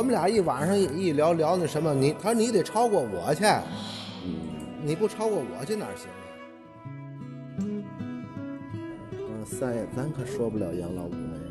[0.00, 3.44] 我们俩一晚上一一聊聊那什么，你他说你得超过我去，
[4.82, 6.24] 你不超过我去哪行啊？
[7.58, 7.84] 嗯，
[9.44, 11.44] 三爷，咱可说不了杨老五那样。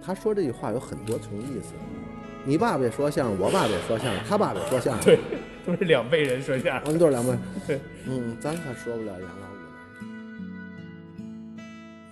[0.00, 1.74] 他说这句话有很多层意思。
[2.44, 5.18] 你爸爸也说相声，我爸爸也说相声，他爸爸也说相声，对，
[5.66, 6.82] 都是两辈人说相声。
[6.84, 7.32] 我们都是两辈。
[7.66, 9.58] 对，嗯，咱可说不了杨老五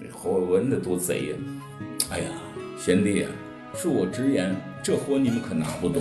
[0.01, 0.13] 那样。
[0.13, 1.37] 侯耀文的多贼呀！
[2.11, 2.31] 哎呀，
[2.77, 3.31] 贤弟啊、
[3.73, 4.53] 恕我直言，
[4.87, 6.01] 这活你们可拿不动。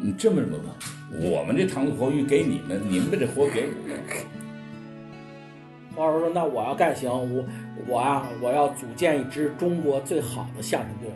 [0.00, 0.74] 你这么着吧，
[1.20, 4.00] 我们这糖醋活鱼给你们，你们的这活给我们。
[5.94, 7.44] 黄老师说：“那我要干行，我
[7.86, 11.10] 我啊，我要组建一支中国最好的相声队。”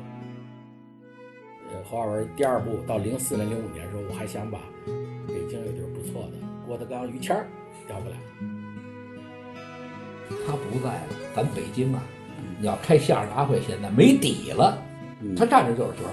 [1.72, 4.58] 呃，侯耀文第二部到零四年、零五年的时候，我还想把
[5.26, 6.32] 北京有地儿不错的
[6.66, 7.46] 郭德纲、于谦儿
[7.86, 8.18] 调过来。
[10.46, 12.02] 他不在了，咱北京啊，
[12.60, 14.76] 你要开相声大会，现在没底了。
[15.34, 16.04] 他站着就是角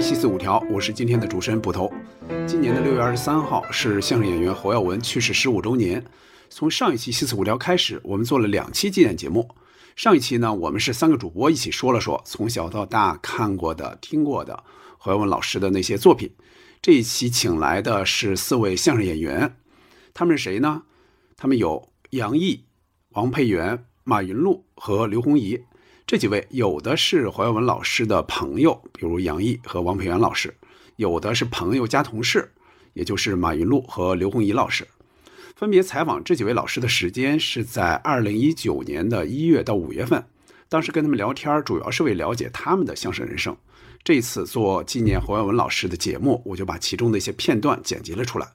[0.00, 1.92] 听《西四五条》，我是今天的主持人捕头。
[2.46, 6.02] 今年的六月二十三号是相声演员侯耀文去世十五周年。
[6.48, 9.54] 从上一期《西四五条》开始，我们做了两期纪念节目。
[9.96, 14.64] 上一期呢，我们是三个主播一起说了说从小到大看过的、听过的
[14.96, 16.32] 侯耀文老师的那些作品。
[16.80, 19.54] 这一期请来的是四位相声演员，
[20.14, 20.84] 他们是谁呢？
[21.36, 22.64] 他们有杨毅、
[23.10, 25.60] 王佩元、马云禄和刘洪怡。
[26.10, 30.50] 这几位有的是侯耀文老师的朋友，比如杨毅和王培元老师；
[30.96, 32.50] 有的是朋友加同事，
[32.94, 34.84] 也就是马云禄和刘洪怡老师。
[35.54, 40.24] 分别采访这几位老师的时间是在二零一九年的一月到五月份。
[40.68, 43.56] 当时跟他们聊天，主要是为了解他们的相声人生。
[44.02, 48.48] 这一次做纪念侯耀文老师的节目，我就把其中的一些片段剪辑了出来。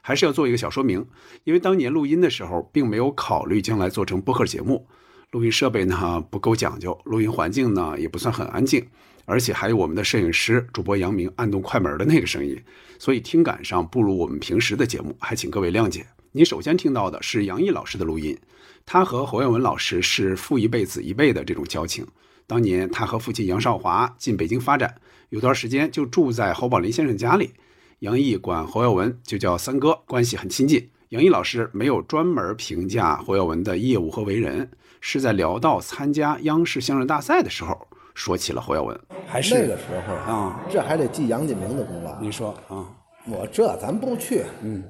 [0.00, 1.04] 还是要做一个小说明，
[1.42, 4.86] 因为当年录音的时候，并没有考虑将来做成播客节目。
[5.30, 8.84] 录音设备呢不够讲究，录音环境呢也不算很安静，
[9.26, 12.60] 而且还有我们的摄影师主播杨明按动快门的那个声音，
[12.98, 16.04] 所以听感上不如我们平时的节目，还请各位谅解。
[16.32, 18.36] 你首先听到的是杨毅老师的录音，
[18.84, 22.04] 他和侯耀文老师是父一辈子一辈的这种交情。
[22.48, 24.96] 当年他和父亲杨少华进北京发展，
[25.28, 27.52] 有段时间就住在侯宝林先生家里，
[28.00, 30.90] 杨毅管侯耀文就叫三哥，关系很亲近。
[31.10, 34.68] 杨毅老师没有专门评价侯耀文的业务和为人。
[35.00, 37.76] 是在聊到参加央视相声大赛的时候，
[38.14, 38.96] 说起了侯耀文。
[39.26, 42.14] 还是那个时候啊，这还得记杨进明的功劳。
[42.20, 42.86] 你说啊，
[43.26, 44.84] 我这咱不去，嗯，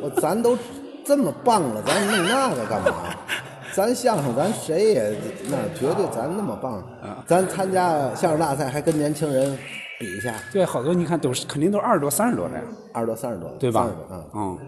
[0.00, 0.56] 我咱都
[1.04, 3.16] 这么棒了，咱弄那个干嘛？
[3.74, 5.18] 咱相声咱谁也
[5.48, 7.24] 那绝对咱那么棒啊！
[7.26, 9.58] 咱参加相声大赛还跟年轻人
[9.98, 10.34] 比一下。
[10.52, 12.62] 对，好多你看都是肯定都二十多、三十多的呀，
[12.92, 13.90] 二十多、三十多，对吧？
[14.10, 14.58] 嗯嗯。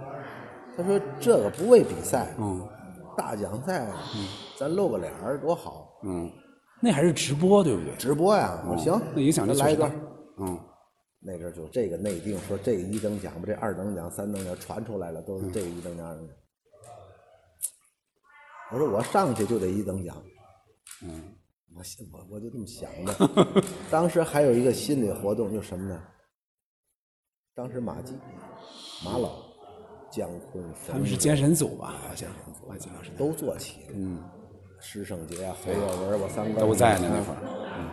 [0.76, 2.68] 他说这个不为比赛，嗯，
[3.16, 4.26] 大奖赛，嗯。
[4.58, 6.32] 咱露个脸儿多好，嗯，
[6.80, 7.94] 那还是直播对不对？
[7.96, 9.92] 直播呀，我行，那影响力来一段，
[10.38, 10.58] 嗯，
[11.20, 16.18] 那阵就这个内定说这个一等奖吧，这二等奖、三等奖传出来了，都是这个一等奖。
[18.72, 20.16] 我说我上去就得一等奖，
[21.02, 21.22] 嗯，
[21.74, 21.82] 我
[22.12, 23.62] 我我就这么想的。
[23.92, 26.02] 当时还有一个心理活动，就什么呢？
[27.54, 28.14] 当时马季、
[29.04, 29.45] 马老、
[30.16, 31.94] 姜昆，他们是监审组吧？
[32.08, 32.28] 好像
[32.66, 34.18] 马季老师都做起，嗯。
[34.78, 37.38] 施圣杰啊，侯耀文，我三个都在呢那会儿。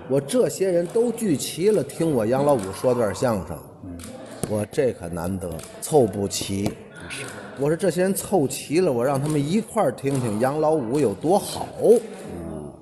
[0.09, 3.57] 我这些人都聚齐了，听我杨老五说段相声。
[3.83, 3.97] 嗯，
[4.49, 5.49] 我这可难得，
[5.81, 6.71] 凑不齐。
[7.57, 11.67] 我说这些人凑齐了，我让他们一块儿听听杨老五有多好。
[11.81, 12.73] 嗯，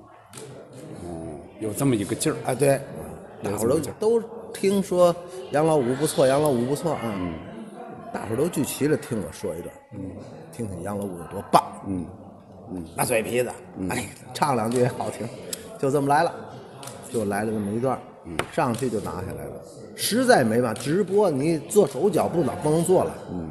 [1.04, 2.36] 嗯，有这么一个劲儿。
[2.44, 2.80] 啊，对，
[3.42, 3.78] 大伙儿都
[4.20, 4.22] 都
[4.52, 5.14] 听说
[5.52, 7.00] 杨老五不错，杨老五不错啊。
[7.04, 7.32] 嗯，
[8.12, 9.74] 大伙儿都聚齐了，听我说一段。
[9.94, 10.10] 嗯，
[10.52, 11.62] 听听杨老五有多棒。
[11.86, 12.06] 嗯
[12.70, 12.84] 嗯。
[12.96, 13.50] 那嘴皮子，
[13.88, 14.04] 哎，
[14.34, 15.26] 唱两句也好听，
[15.78, 16.34] 就这么来了，
[17.10, 17.98] 就来了这么一段，
[18.52, 19.52] 上去就拿下来了。
[19.94, 23.50] 实在没办法，直播你做手脚不能不能做了，嗯，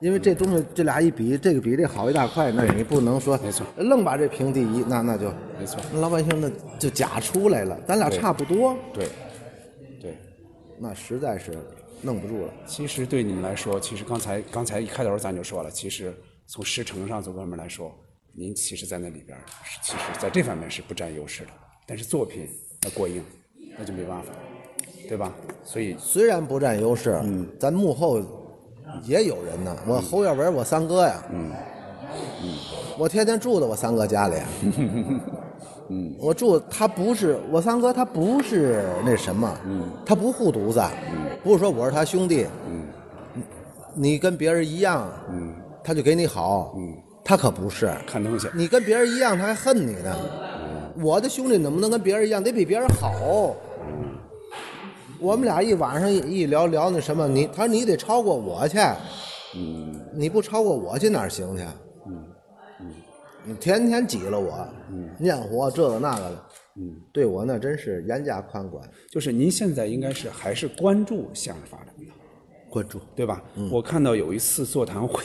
[0.00, 9.06] 因为这东西这俩一比，这个比这好一大块，那你不能说没错，愣把这评第一，那那就没错，那老百姓那就假出来了，咱俩差不多，对，
[10.00, 10.16] 对，
[10.78, 11.52] 那实在是
[12.02, 12.52] 弄不住了。
[12.66, 16.14] 其实对你们来说，其实刚才刚才一开头咱就说了，其实
[16.46, 17.92] 从师承上这方面来说。
[18.34, 19.36] 您其实，在那里边
[19.82, 21.50] 其实在这方面是不占优势的，
[21.84, 22.48] 但是作品
[22.84, 23.20] 要过硬，
[23.76, 24.32] 那就没办法，
[25.08, 25.34] 对吧？
[25.64, 28.22] 所以虽然不占优势，嗯，咱幕后
[29.02, 29.76] 也有人呢。
[29.88, 31.50] 我侯耀文，我三哥呀，嗯，
[32.44, 32.54] 嗯，
[32.96, 34.36] 我天天住在我三哥家里，
[35.88, 40.80] 嗯，我住他不是我三哥，他不是那什么，嗯，他不护犊子，
[41.10, 42.86] 嗯，不是说我是他兄弟，嗯，
[43.94, 46.94] 你跟别人一样，嗯，他就给你好，嗯，
[47.24, 48.48] 他可不是，看东西。
[48.54, 50.14] 你跟别人一样，他还恨你呢。
[51.00, 53.54] 我的兄弟能不能跟别人一样，得比别人好。
[55.20, 58.78] 我们俩一晚上一聊聊那什么，你他说你得超过我去，
[59.56, 61.64] 嗯，你不超过我去哪儿行去？
[63.56, 66.44] 天天挤了我，嗯，念活这个那个的，
[66.76, 72.12] 嗯，对我那真是严加看管，就是您现在应该是还是关注相声发展的，
[72.68, 73.42] 关注对吧？
[73.70, 75.24] 我看到有一次座谈会，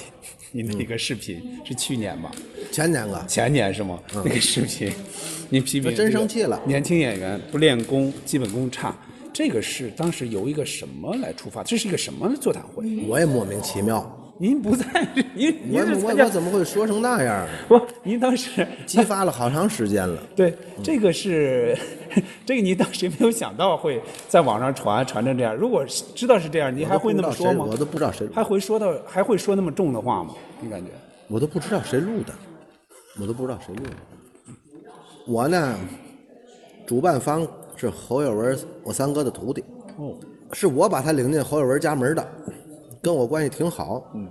[0.52, 2.32] 您的一个视频是去年吧？
[2.72, 4.00] 前年个前年是吗？
[4.14, 4.92] 那个视频，
[5.50, 8.96] 您批评我真生气了年轻演员不练功，基本功差。
[9.34, 11.64] 这个是当时由一个什么来出发？
[11.64, 12.86] 这是一个什么座谈会？
[13.08, 14.86] 我也莫名其妙，您不在，
[15.34, 17.48] 您您我我是参加我怎么会说成那样？
[17.66, 17.80] 不？
[18.04, 20.22] 您当时 激发了好长时间了。
[20.36, 20.54] 对
[20.84, 21.74] 这个是
[22.46, 25.56] 这个，您当时没有想到会在网上传传成这样。
[25.56, 27.66] 如果知道是这样，您还会那么说吗？
[27.66, 30.34] 我都不知道谁，还会说到还会说那么重的话吗？
[30.60, 30.92] 你感觉？
[31.30, 32.34] 我都不知道谁录的，
[33.22, 34.54] 我都不知道谁录的。
[35.26, 35.74] 我呢，
[36.86, 37.48] 主办方
[37.78, 39.64] 是侯耀文，我三哥的徒弟。
[39.96, 40.14] 哦，
[40.52, 42.28] 是我把他领进侯耀文家门的，
[43.04, 44.10] 跟我关系挺好。
[44.16, 44.30] 嗯，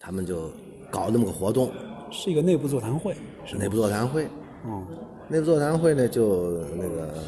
[0.00, 0.50] 他们就
[0.90, 1.70] 搞那么个活动，
[2.10, 3.14] 是一个内部座谈会。
[3.44, 4.24] 是内部座谈会。
[4.64, 4.82] 哦，
[5.28, 7.22] 内部座谈会呢，就那个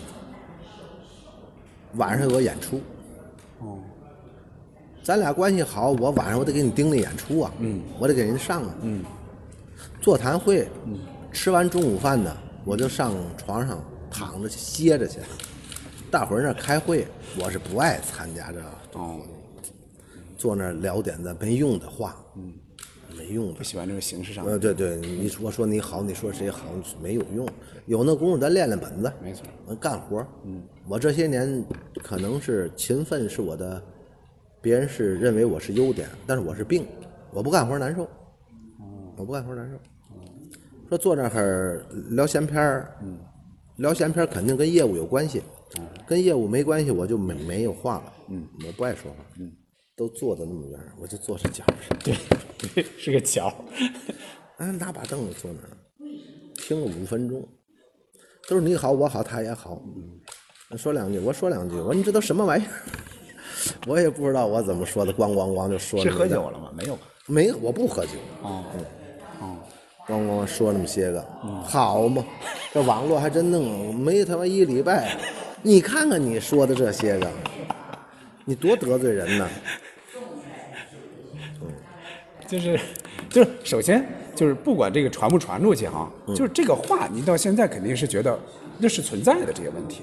[1.96, 2.80] 晚上有个演出。
[3.60, 3.78] 哦，
[5.02, 7.52] 咱俩关系好，我晚上我得给你盯着演出啊。
[7.58, 8.74] 嗯，我得给人上啊。
[8.80, 9.04] 嗯，
[10.00, 10.98] 座谈会，嗯，
[11.30, 12.34] 吃完中午饭呢，
[12.64, 13.78] 我就上床上
[14.10, 15.20] 躺着去歇着去。
[16.10, 17.06] 大伙儿那儿开会，
[17.38, 18.64] 我是不爱参加这个。
[18.96, 19.20] 哦，
[20.36, 22.52] 坐那儿聊点子没用的话，嗯，
[23.16, 23.62] 没用的不。
[23.62, 24.44] 喜欢这个形式上。
[24.46, 26.64] 呃，对对，你说说你好，你说谁好，
[27.02, 27.46] 没有用。
[27.84, 30.26] 有那功夫咱练练本子，没错，能干活。
[30.44, 31.64] 嗯，我这些年
[32.02, 33.82] 可能是勤奋是我的，
[34.60, 36.86] 别人是认为我是优点，但是我是病，
[37.30, 38.08] 我不干活难受。
[39.16, 39.76] 我不干活难受。
[40.88, 43.18] 说坐那儿聊闲篇儿，嗯，
[43.76, 45.42] 聊闲篇儿肯定跟业务有关系，
[46.06, 49.52] 跟业务没关系我就没没有话了，嗯，我不爱说话，嗯，
[49.96, 52.16] 都坐的那么远，我就坐这角上，对，
[52.74, 53.52] 对，是个角。
[54.58, 55.76] 哎，拿把凳子坐那儿，
[56.56, 57.46] 听了五分钟，
[58.48, 59.82] 都是你好我好他也好，
[60.70, 62.70] 嗯，说两句我说两句，我说你这都什么玩意儿？
[63.86, 66.72] 我也不知道我怎么说的，咣咣咣就说是喝酒了吗？
[66.74, 67.02] 没有吧？
[67.26, 68.12] 没，我不喝酒。
[68.42, 68.64] 哦，
[69.40, 69.56] 哦，
[70.06, 71.20] 咣咣说那么些个，
[71.64, 72.24] 好嘛，
[72.72, 75.18] 这网络还真弄没他妈一礼拜，
[75.62, 77.30] 你看看你说的这些个，
[78.44, 79.48] 你多得罪人呢。
[81.62, 81.68] 嗯！
[82.46, 82.78] 就是
[83.28, 88.38] 就是，首先就是不管这个传不传出去哈，就是这个话，你到现在肯定是觉得
[88.78, 90.02] 那是存在的这些问题，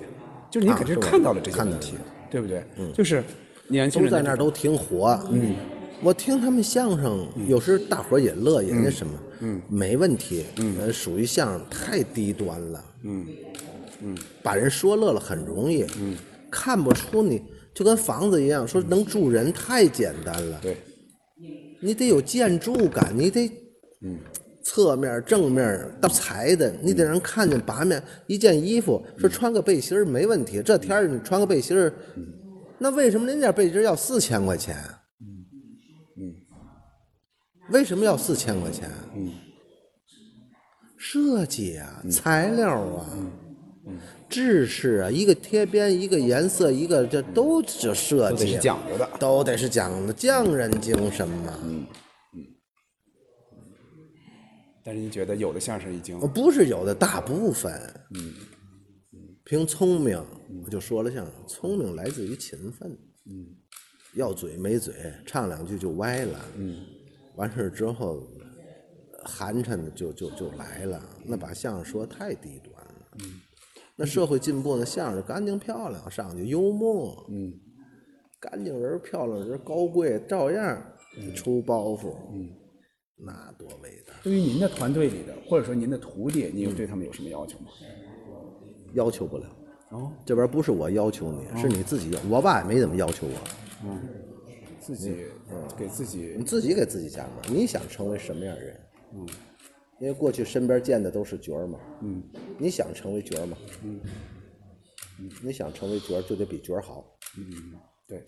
[0.51, 1.93] 就是你肯定看到了这些问题，
[2.29, 2.63] 对不对？
[2.93, 3.23] 就是
[3.67, 5.17] 年轻都在那儿都挺火。
[5.31, 5.55] 嗯，
[6.01, 10.45] 我听他们相声，有时大伙儿也乐也，那什么，嗯，没问题。
[10.57, 12.83] 嗯，属于相声太低端了。
[13.03, 13.25] 嗯
[14.03, 15.83] 嗯，把人说乐了很容易。
[15.97, 16.17] 嗯，
[16.51, 17.41] 看不出你
[17.73, 20.59] 就跟房子一样，说能住人太简单了。
[20.61, 20.77] 对，
[21.81, 23.47] 你得有建筑感，你得，
[24.01, 24.19] 嗯，
[24.63, 28.03] 侧面、正面到裁的，你得让人看见八面。
[28.27, 31.91] 一件衣服说穿个背心儿没问题，这天儿你穿个背心儿，
[32.77, 34.75] 那为什么您家背心儿要四千块钱？
[36.17, 36.35] 嗯，
[37.71, 38.89] 为什么要四千块钱？
[39.15, 39.31] 嗯，
[40.97, 43.09] 设计啊，材料啊。
[44.29, 49.09] 制式啊，一个贴边，一个颜色，一个这都是设计，都得是讲究的。
[49.19, 51.59] 都得是讲的匠人精神嘛。
[54.85, 57.71] 但是您觉得有的相声已经不是有的，大部分，
[58.15, 58.33] 嗯，
[59.45, 60.21] 凭聪明，
[60.65, 62.91] 我就说了相声，聪明来自于勤奋，
[63.25, 63.47] 嗯，
[64.15, 64.93] 要嘴没嘴，
[65.25, 66.85] 唱两句就歪了，嗯，
[67.35, 68.27] 完事儿之后，
[69.23, 73.39] 寒碜的就就就来了，那把相声说太低端了，嗯，
[74.03, 77.53] 那社会进步呢，相声干净漂亮，上去幽默，嗯，
[78.37, 80.77] 干净人漂亮人高贵，照样
[81.33, 82.49] 出包袱，嗯，
[83.15, 84.13] 那多伟大。
[84.21, 87.67] 对于您的团队里的，或者说您的徒弟，您有对他们有什么要求吗？
[88.91, 89.45] 要求不了。
[89.91, 92.19] 哦，这边不是我要求你，是你自己要。
[92.29, 93.33] 我爸也没怎么要求我，
[93.85, 94.01] 嗯
[94.81, 95.15] 自己
[95.77, 97.55] 给自己你自己给自己加门。
[97.57, 98.79] 你想成为什么样的人？
[99.13, 99.25] 嗯，
[100.03, 101.79] 因为过去身边见的都是角儿嘛。
[102.01, 102.21] 嗯，
[102.57, 103.57] 你想成为角儿嘛？
[103.83, 104.01] 嗯，
[105.41, 107.05] 你想成为角儿就得比角儿好。
[108.05, 108.21] 对，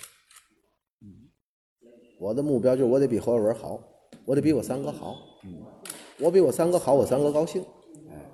[2.18, 3.78] 我的目标就是我得比侯耀文好，
[4.24, 5.18] 我得比我三哥好。
[5.44, 5.66] 嗯，
[6.18, 7.62] 我比我三哥好，我三哥高兴。
[8.10, 8.26] 哎，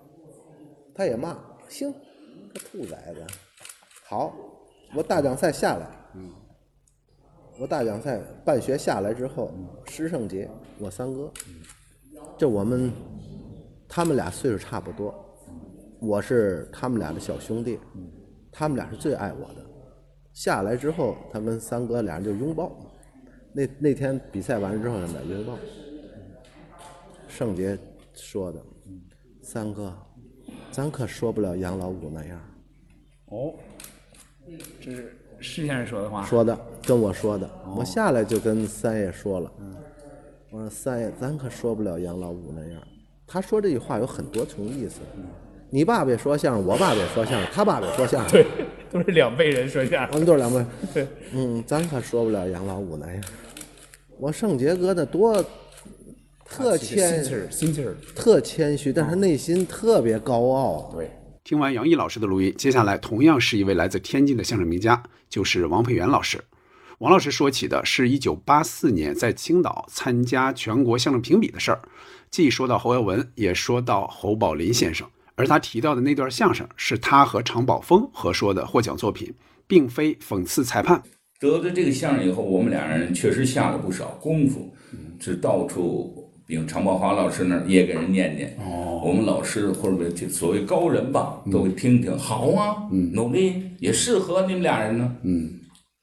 [0.93, 1.35] 他也骂，
[1.67, 3.25] 行，个兔崽子，
[4.03, 4.35] 好，
[4.95, 5.87] 我大奖赛下来，
[7.57, 9.51] 我大奖赛办学下来之后，
[9.87, 11.33] 师胜杰我三哥，
[12.37, 12.91] 这我们
[13.93, 15.13] 他们俩岁数差不多，
[15.99, 17.77] 我是他们俩的小兄弟，
[18.49, 19.55] 他们俩是最爱我的。
[20.31, 22.71] 下来之后，他跟三哥俩人就拥抱。
[23.51, 25.57] 那那天比赛完了之后，他们俩拥抱。
[27.27, 27.77] 圣杰
[28.13, 28.63] 说的，
[29.43, 29.93] 三哥，
[30.71, 32.39] 咱可说不了杨老五那样。
[33.25, 33.53] 哦，
[34.79, 36.23] 这是施先生说的话。
[36.23, 36.57] 说的，
[36.87, 37.49] 跟我说的。
[37.75, 39.51] 我下来就跟三爷说了，
[40.49, 42.81] 我说三爷，咱可说不了杨老五那样。
[43.31, 44.99] 他说这句话有很多层意思。
[45.69, 48.45] 你爸爸也说相声，我爸爸也说相声，他爸爸也说相声，对，
[48.91, 50.17] 都是两辈人说相我声。
[50.17, 50.65] 们都是两辈。
[50.93, 51.07] 对。
[51.31, 53.23] 嗯，咱可说不了杨老五那样。
[54.19, 55.41] 我圣杰哥那多
[56.43, 57.95] 特谦心气儿，心气儿。
[58.13, 60.91] 特谦虚，但是内心特别高傲。
[60.93, 61.09] 对，
[61.45, 66.37] 听完杨毅老师的录音，接下来同样是一位来自天津的相声名家，就是王培元老师。
[67.01, 71.81] 王老师说起的是一九八四年在青岛参加全国相声评比的事儿，
[72.29, 75.07] 既说到侯耀文，也说到侯宝林先生。
[75.33, 79.33] 而他提到的那段相声是他和常宝峰合说的获奖作品，
[79.65, 81.01] 并非讽刺裁判。
[81.39, 84.71] 得了这个相声以后，我们俩人确实下了不少功夫，
[85.19, 88.55] 是到处，比如常宝华老师那儿也给人念念。
[88.59, 92.15] 哦，我们老师或者这所谓高人吧，都会听听。
[92.15, 95.15] 好啊，努力也适合你们俩人呢。
[95.23, 95.49] 嗯，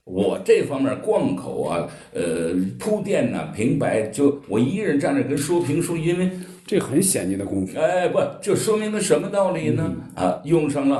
[0.08, 6.30] 我这方面贯口啊，呃，铺垫呐、平白，就我一个人站着跟说评书，因为
[6.66, 7.78] 这很显您的功夫。
[7.78, 9.94] 哎，不，这说明个什么道理呢？
[10.14, 10.96] 啊，用上了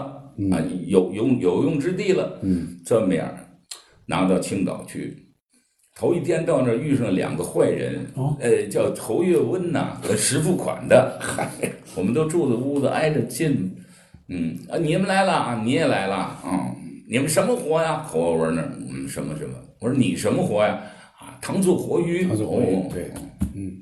[0.52, 2.38] 啊，有用有用之地了。
[2.42, 3.28] 嗯，这么样，
[4.06, 5.16] 拿到青岛去，
[5.96, 11.18] 头一天到那儿遇上两个坏人，哦呃，叫侯月温呐和石富款的，
[11.96, 13.74] 我们都住的屋子挨着近。
[14.30, 16.70] 嗯啊，你们来了啊，你也来了啊，
[17.10, 18.02] 你们什么活呀？
[18.02, 19.56] 侯月文那儿，嗯，什么什么？
[19.80, 20.78] 我说你什么活呀？
[21.18, 22.26] 啊，糖醋活鱼。
[22.26, 23.10] 糖醋活鱼哦对
[23.54, 23.80] 嗯，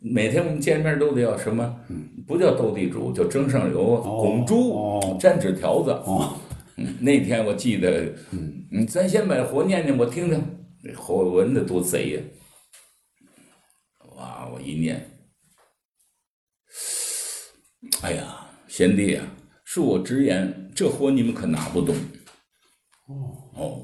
[0.00, 1.80] 每天我们见面都得要什么？
[2.26, 5.92] 不叫斗地主，叫蒸上油、拱猪、哦蘸纸条子。
[6.04, 6.36] 哦，
[6.76, 10.42] 嗯，那天我记得，嗯，咱先把活念念，我听听。
[10.82, 12.20] 这侯伟文的多贼呀！
[14.16, 15.10] 哇，我一念，
[18.02, 19.24] 哎呀，贤弟啊，
[19.64, 21.94] 恕我直言，这活你们可拿不动。
[23.06, 23.82] 哦，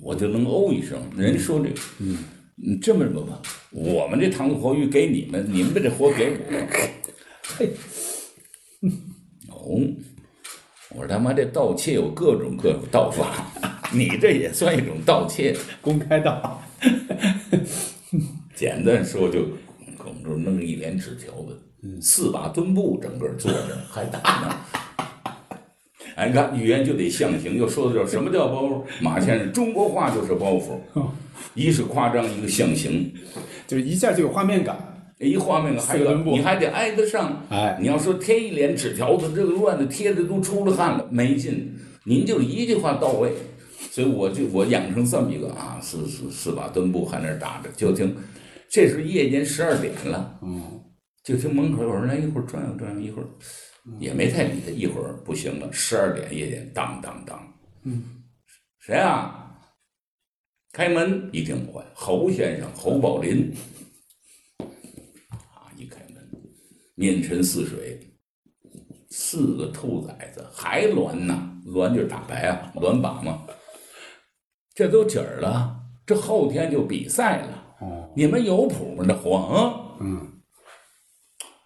[0.00, 1.00] 我就能哦一声。
[1.16, 6.38] 人说这个，嗯，这么着吧，我们这糖醋活鱼给你们，你们把这活给我。
[7.42, 7.72] 嘿，
[9.48, 9.80] 哦，
[10.90, 13.50] 我说他妈这盗窃有各种各种盗法，
[13.92, 15.56] 你这也算一种盗窃。
[15.80, 16.62] 公开道。
[18.54, 19.40] 简单说就，
[19.98, 24.79] 我们这弄一连纸条子，四把墩布整个坐着还打呢。
[26.20, 28.82] 哎，你看语言就得象形，又说的叫，什么叫包袱？
[29.00, 30.78] 马先生，中国话就是包袱，
[31.54, 33.10] 一是夸张，一个象形。
[33.66, 34.76] 就是一下就有画面感。
[35.18, 37.42] 一画面感还有你还得挨得上。
[37.48, 41.74] 哎你要说贴一脸纸条子，这个乱的贴的都出了汗了，没劲。
[42.04, 43.32] 您就一句话到位，
[43.90, 48.14] 所以我就我养成这么一个啊，四四四把墩布还那打着，就听，
[48.70, 50.62] 这时夜间十二点了，嗯，
[51.24, 53.26] 就听门口有人来，一会儿转悠转悠，一会儿
[53.98, 57.52] 也没太理他，一会儿不行了，十二点夜间当当当，
[57.84, 58.22] 嗯，
[58.78, 59.36] 谁啊？
[60.72, 63.52] 开门一听，坏，侯先生侯宝林。
[65.28, 66.30] 啊，一开门，
[66.94, 67.98] 面沉似水，
[69.08, 73.44] 四个兔崽子还栾呢，栾就是打牌啊，栾把嘛。
[74.74, 75.76] 这都几儿了？
[76.06, 77.74] 这后天就比赛了。
[77.80, 79.04] 哦，你们有谱吗？
[79.06, 79.96] 这活啊？
[80.00, 80.40] 嗯，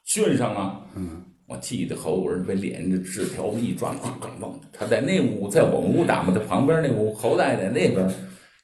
[0.05, 0.91] 训上了。
[0.97, 8.11] 嗯，我记得侯文被脸这纸条子一抓，咣咣咣，他在那屋，在我们屋打嘛，他旁边那屋，侯大爷在那边，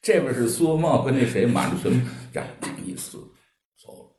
[0.01, 2.49] 这边是苏文茂跟那谁马志存，这样
[2.87, 3.19] 一撕，
[3.79, 4.11] 走了。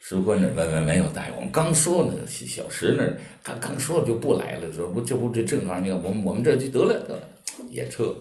[0.00, 3.06] 石官那没没没有大爷，我们刚说呢，小石那
[3.44, 7.28] 他刚刚说就不来了，这不这不这正好，你看我们我们这就得了得了，
[7.70, 8.14] 也撤。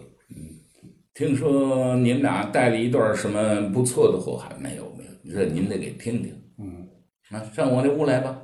[1.14, 6.34] 听说你们俩带了一段什么不错的货，还没有没有，这您得给听听。
[6.58, 6.88] 嗯，
[7.30, 8.42] 那，上我那屋来吧。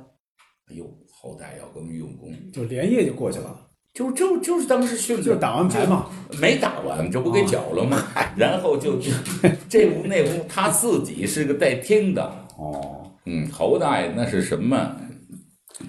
[0.70, 0.84] 哎呦，
[1.28, 3.54] 后代要跟我们用功，就连夜就过去了，
[3.92, 6.06] 就就就是当时训的，就打完牌嘛。
[6.40, 8.02] 没打完，这不给搅了吗？
[8.34, 9.10] 然后就就
[9.68, 12.22] 这屋那屋，他自己是个带听的。
[12.56, 14.96] 哦，嗯，侯大爷那是什么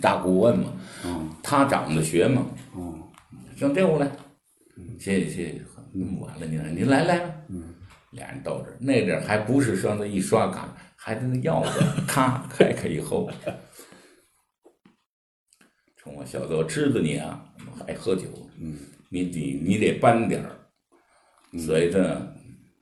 [0.01, 0.74] 大顾问嘛？
[1.05, 2.46] 嗯，他长的学嘛。
[2.75, 2.93] 哦，
[3.55, 4.12] 上这屋来，
[5.00, 5.62] 谢谢谢谢，
[5.93, 7.31] 那么晚了，您来您来来吧。
[7.48, 7.63] 嗯，
[8.12, 13.29] 俩人到这儿，那阵儿还不是说那一刷卡，还得那钥匙，咔开开以后，
[16.10, 17.39] 冲我笑道：“知道你啊，
[17.88, 18.24] 爱喝酒，
[18.60, 18.75] 嗯，
[19.10, 20.50] 你得你得搬点儿。”
[21.60, 22.20] 所以这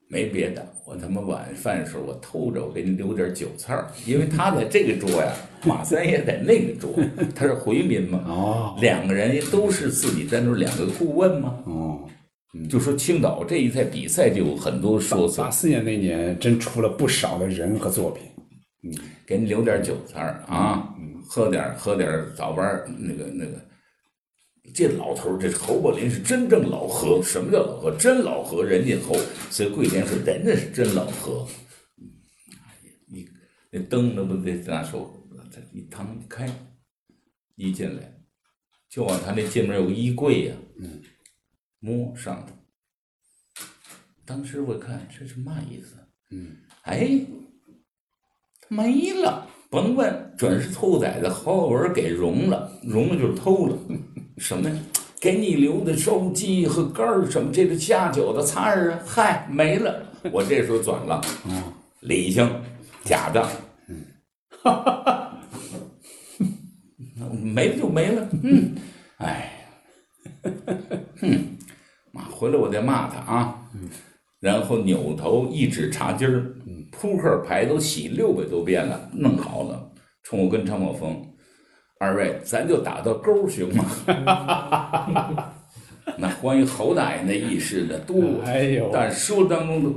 [0.09, 5.33] 没别的，我他妈晚饭时候我偷着我给你留点酒菜儿，因为他在这个桌呀，
[5.65, 6.93] 马三爷在那个桌，
[7.35, 12.07] 他是回民嘛，哦两个人都是自己单独两个顾问嘛，哦，
[12.69, 18.23] 就说青岛这一赛比赛就有很多说辞八，四年那年真出了不少的人和作品。
[18.83, 18.93] 嗯
[19.25, 20.95] 给你留点酒菜儿啊，
[21.27, 23.67] 喝点喝点早班儿那个那个。
[24.73, 27.23] 这老头儿，这侯宝林是真正老何。
[27.23, 27.95] 什么叫老何？
[27.97, 29.15] 真老何，人家侯。
[29.49, 31.47] 所以桂田说，人家是真老何。
[33.07, 33.25] 一
[33.71, 36.49] 那灯那不得拿手他一堂一开，
[37.55, 38.13] 一进来，
[38.89, 41.01] 就往他那进门有个衣柜呀、嗯，
[41.79, 42.53] 摸上头。
[44.25, 45.95] 当时我看这是嘛意思？
[46.31, 47.25] 嗯，哎，
[48.67, 53.77] 没了，甭问，准是兔崽子侯耀文给融了，融了就是偷了。
[54.37, 54.75] 什么呀？
[55.19, 60.05] 给你留的烧鸡和肝儿什么这个下酒的菜儿啊，嗨，没了。
[60.31, 61.19] 我这时候转了，
[62.01, 62.47] 理性
[63.03, 63.49] 假的，
[67.41, 68.75] 没了就没了，嗯，
[69.17, 69.51] 哎，
[71.19, 71.57] 哼，
[72.11, 73.55] 妈，回来我再骂他啊，
[74.39, 76.43] 然后扭头一指茶几儿，
[76.91, 79.91] 扑克牌都洗六百多遍了，弄好了，
[80.23, 81.15] 冲我跟张宝峰，
[81.99, 83.85] 二位，咱就打到勾行吗？
[86.17, 89.89] 那关于侯大爷那意识的多，哎呦但书当中的，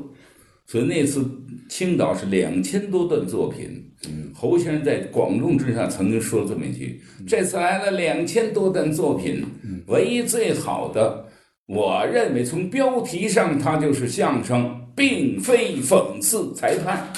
[0.67, 1.25] 所以那次
[1.69, 3.87] 青岛是两千多段作品。
[4.35, 9.45] 侯先生在广众之下曾经说了这么一句：“这次来了两千多段作品，
[9.89, 11.27] 唯一最好的，
[11.73, 17.13] 我认为从标题上它就是相声，并非讽刺裁判。”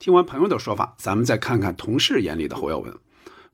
[0.00, 2.90] 听完朋友的说法，咱们再看看同事眼里的侯耀文。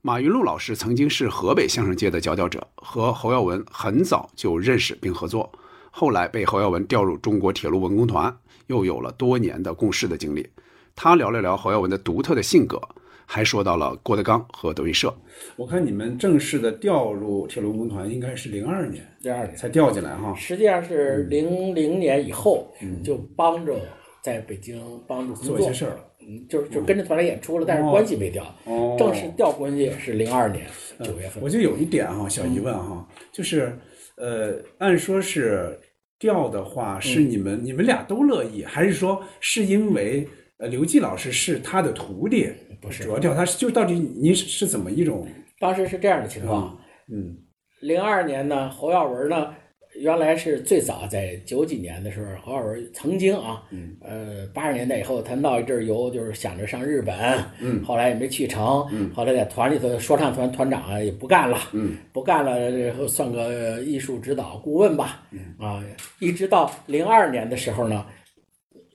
[0.01, 5.51] 马云禄老师曾经是河北相声界的佼佼者，和侯耀文很早就认识并合作，
[5.91, 8.33] 后来被侯耀文调入中国铁路文工团，
[8.67, 10.47] 又有了多年的共事的经历。
[10.95, 12.81] 他聊了聊侯耀文的独特的性格，
[13.25, 15.13] 还说到了郭德纲和德云社。
[15.55, 20.33] 我看你们正式的调入铁路文工团应该是零二年零二年，才调进来哈。
[20.35, 23.75] 实际上是零零年以后就帮着
[24.23, 25.99] 在北京帮助做一些事儿了。
[26.27, 28.43] 嗯，就是就跟着团来演出了，但是关系没调。
[28.63, 30.65] 哦正式调关系是零二年
[31.03, 31.43] 九月份。
[31.43, 33.77] 我就有一点哈，小疑问哈，就是
[34.17, 35.79] 呃，按说是
[36.17, 42.49] 调的话，是你们、你们俩都乐意，还是说是因为呃刘季老师是他的徒弟，
[42.85, 43.03] 不是。
[43.03, 45.27] 主要调他是就到底您是是怎么一种
[45.59, 46.77] 当时是这样的情况，
[47.11, 47.35] 嗯
[47.81, 49.53] 零二年呢，侯耀文呢，
[49.99, 53.95] 原来是最早在九几年的时候，侯耀文曾经啊，嗯。
[54.01, 57.15] 呃，八十年代以后，他闹一阵儿游，就是想着上日本，
[57.59, 57.83] 嗯。
[57.83, 61.95] 后来也没去成，后来在团里头说唱团团长啊也不干了，嗯。
[62.11, 65.39] 不干了，然后算个艺术指导顾问吧，嗯。
[65.59, 65.83] 啊，
[66.19, 68.05] 一直到零二年的时候呢，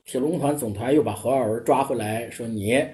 [0.04, 2.84] 铁龙团总团又把侯耀文抓回来，说你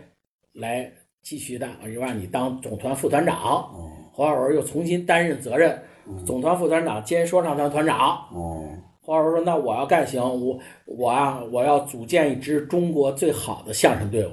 [0.56, 0.90] 来
[1.22, 3.36] 继续的，就让你当总团副团长。
[3.36, 5.78] 哦侯耀文又重新担任责任，
[6.24, 8.16] 总团副团长兼说唱团团长。
[8.32, 8.66] 哦
[9.02, 14.32] 侯耀文说：“那我要干行，我我啊，我要组建一支中国最好的相声队伍，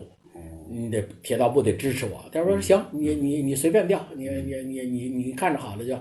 [0.69, 5.95] 你得铁道部得支持我。”他说：“行，你你你随便调，你你你你你看着好了就。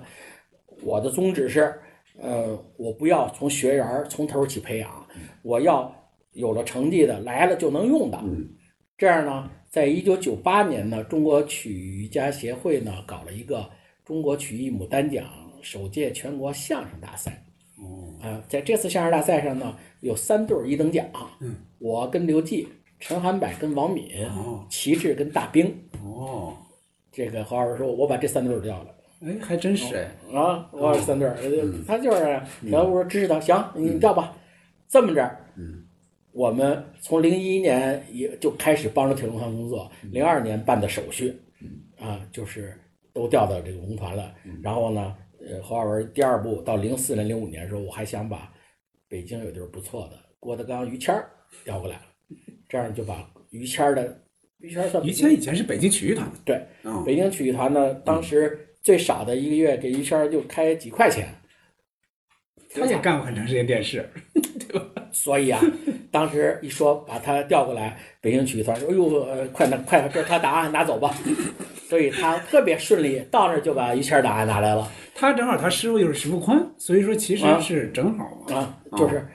[0.85, 1.73] 我的宗旨是，
[2.21, 4.91] 呃，我不要从学员儿从头起培养，
[5.43, 5.93] 我要
[6.33, 8.19] 有了成绩的来了就能用的。
[9.03, 13.69] 这样呢，在一九九八年呢，中国曲艺家协会呢搞了一个
[14.05, 15.25] 中国曲艺牡丹奖
[15.61, 17.45] 首届全国相声大赛。
[18.21, 21.05] 啊，在这次相声大赛上呢，有三对儿一等奖。
[21.41, 22.69] 嗯，我跟刘季、
[23.01, 24.09] 陈涵柏跟王敏、
[24.71, 25.67] 齐志跟大兵。
[26.05, 26.57] 哦，
[27.11, 28.95] 这个何老师说，我把这三对儿调了。
[29.27, 31.51] 哎，还真是哎，啊，我三对儿，呃
[31.89, 32.23] 他就是，
[32.71, 34.33] 然后我说支持他，行，你调吧。
[34.87, 35.37] 这么着，嗯，
[36.33, 41.37] 我们从零一年也就开始帮着铁路团工作，零二年办的手续，
[41.99, 42.79] 啊，就是
[43.13, 44.35] 都调到这个文团了。
[44.63, 45.15] 然后呢，
[45.47, 48.53] 呃，侯耀文第二步到零四年、零五年的时候，我还想把
[49.09, 51.29] 北京有地儿不错的郭德纲、于谦儿
[51.65, 52.03] 调过来了，
[52.69, 54.19] 这样就把于谦儿的
[54.59, 61.29] 于谦儿算于谦以前是北京曲艺团的，对，嗯北京曲艺团呢，当时最少的一个月给于谦儿就开几块钱，
[62.75, 64.09] 他也干过很长时间电视，
[65.13, 65.61] 所以啊，
[66.11, 71.15] 当时一说把他调过来，北京曲艺团说：“哎呦，呃快拿快，这是他档案拿走吧。
[71.89, 78.57] ”所以他特别顺利，到那儿就把于谦儿档案拿来了他正好他师傅又是石富宽，所以说其实啊是正好嘛。
[78.57, 79.27] 啊，就是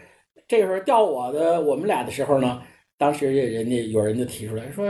[0.48, 2.62] 这个时候调我的我们俩的时候呢，
[2.98, 4.86] 当时人家有人就提出来说，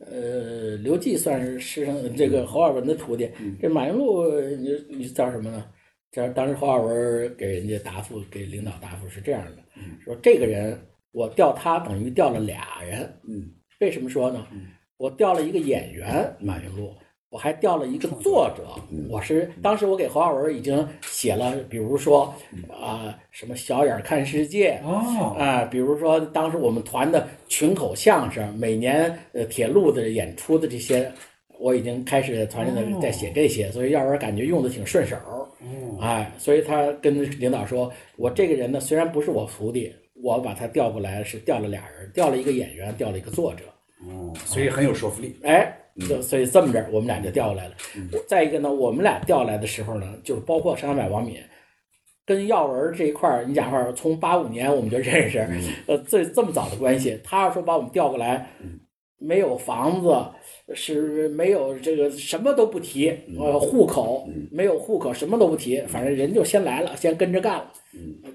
[0.00, 3.28] 呃，刘季算是师生，这个侯耀文的徒弟。
[3.60, 5.64] 这马云禄，你你叫什么呢？
[6.10, 9.58] 这当时侯耀文给人家答复，给领导答复是这样的，
[10.04, 10.78] 说这个人
[11.12, 13.02] 我调他等于调了俩人。
[13.28, 13.48] 嗯，
[13.80, 14.46] 为什么说呢？
[14.96, 16.92] 我调了一个演员马云禄，
[17.28, 18.64] 我还调了一个作者。
[19.08, 22.34] 我是当时我给侯耀文已经写了，比如说
[22.68, 31.12] 啊、什么小眼儿看世界，哦，啊，比如说当时我们团的群口相声，每年呃铁路的演出的这些，
[31.60, 35.16] 我已经开始团里的在写这些，所以耀文感觉用的挺顺手。
[36.00, 39.92] 哎，所以他跟领导说，我这个人呢，虽然不是我徒弟，
[40.22, 43.64] 我把他调过来是调了俩人，调了一个演员，调了一个作者。
[44.06, 45.36] 哦，所以很有说服力。
[45.42, 45.76] 哎，
[46.08, 47.74] 就所以这么着，我们俩就调过来了。
[48.12, 51.42] 我再一个呢，我们俩调来的时候呢，就是包括上海王敏，
[52.24, 55.44] 跟耀文这一块儿，你讲话从八五年我们就认识，
[55.86, 57.18] 呃，这这么早的关系。
[57.24, 58.48] 他要说把我们调过来，
[59.18, 60.16] 没有房子，
[60.74, 67.72] 是没有这个什么都不提，呃，户口没有户口，什么都不提，反正人就先来了，先跟着干了，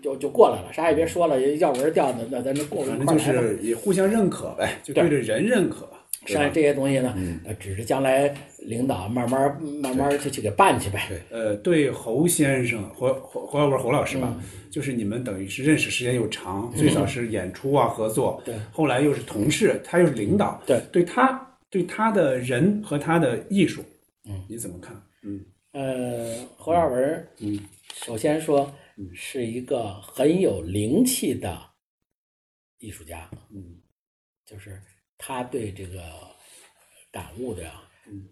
[0.01, 3.17] 就就过来了，啥也别说了，要文掉的，那咱就过反正就。
[3.17, 5.87] 是也互相认可呗，就对着人认可。
[6.25, 6.39] 对吧？
[6.39, 11.07] 剩下这些东西呢，呃，只是将来领导慢慢慢慢就去给办去呗。
[11.09, 11.21] 对。
[11.29, 18.55] 呃，对侯先生侯侯侯耀文侯老师嗯吧，就是你们等于是认识时间又长，最早是演出啊合作，对。
[18.71, 23.83] 后来又是同事，他又是领导，对，对他对他的人和他的艺术，
[24.25, 24.95] 嗯，你怎么看？
[25.23, 25.43] 嗯。
[25.73, 27.59] 呃，侯耀文，嗯，
[27.95, 28.71] 首先说
[29.13, 31.59] 是一个很有灵气的
[32.77, 33.81] 艺术家，嗯，
[34.45, 34.79] 就是
[35.25, 36.03] 他对这个
[37.09, 37.71] 感悟的，
[38.07, 38.27] 嗯，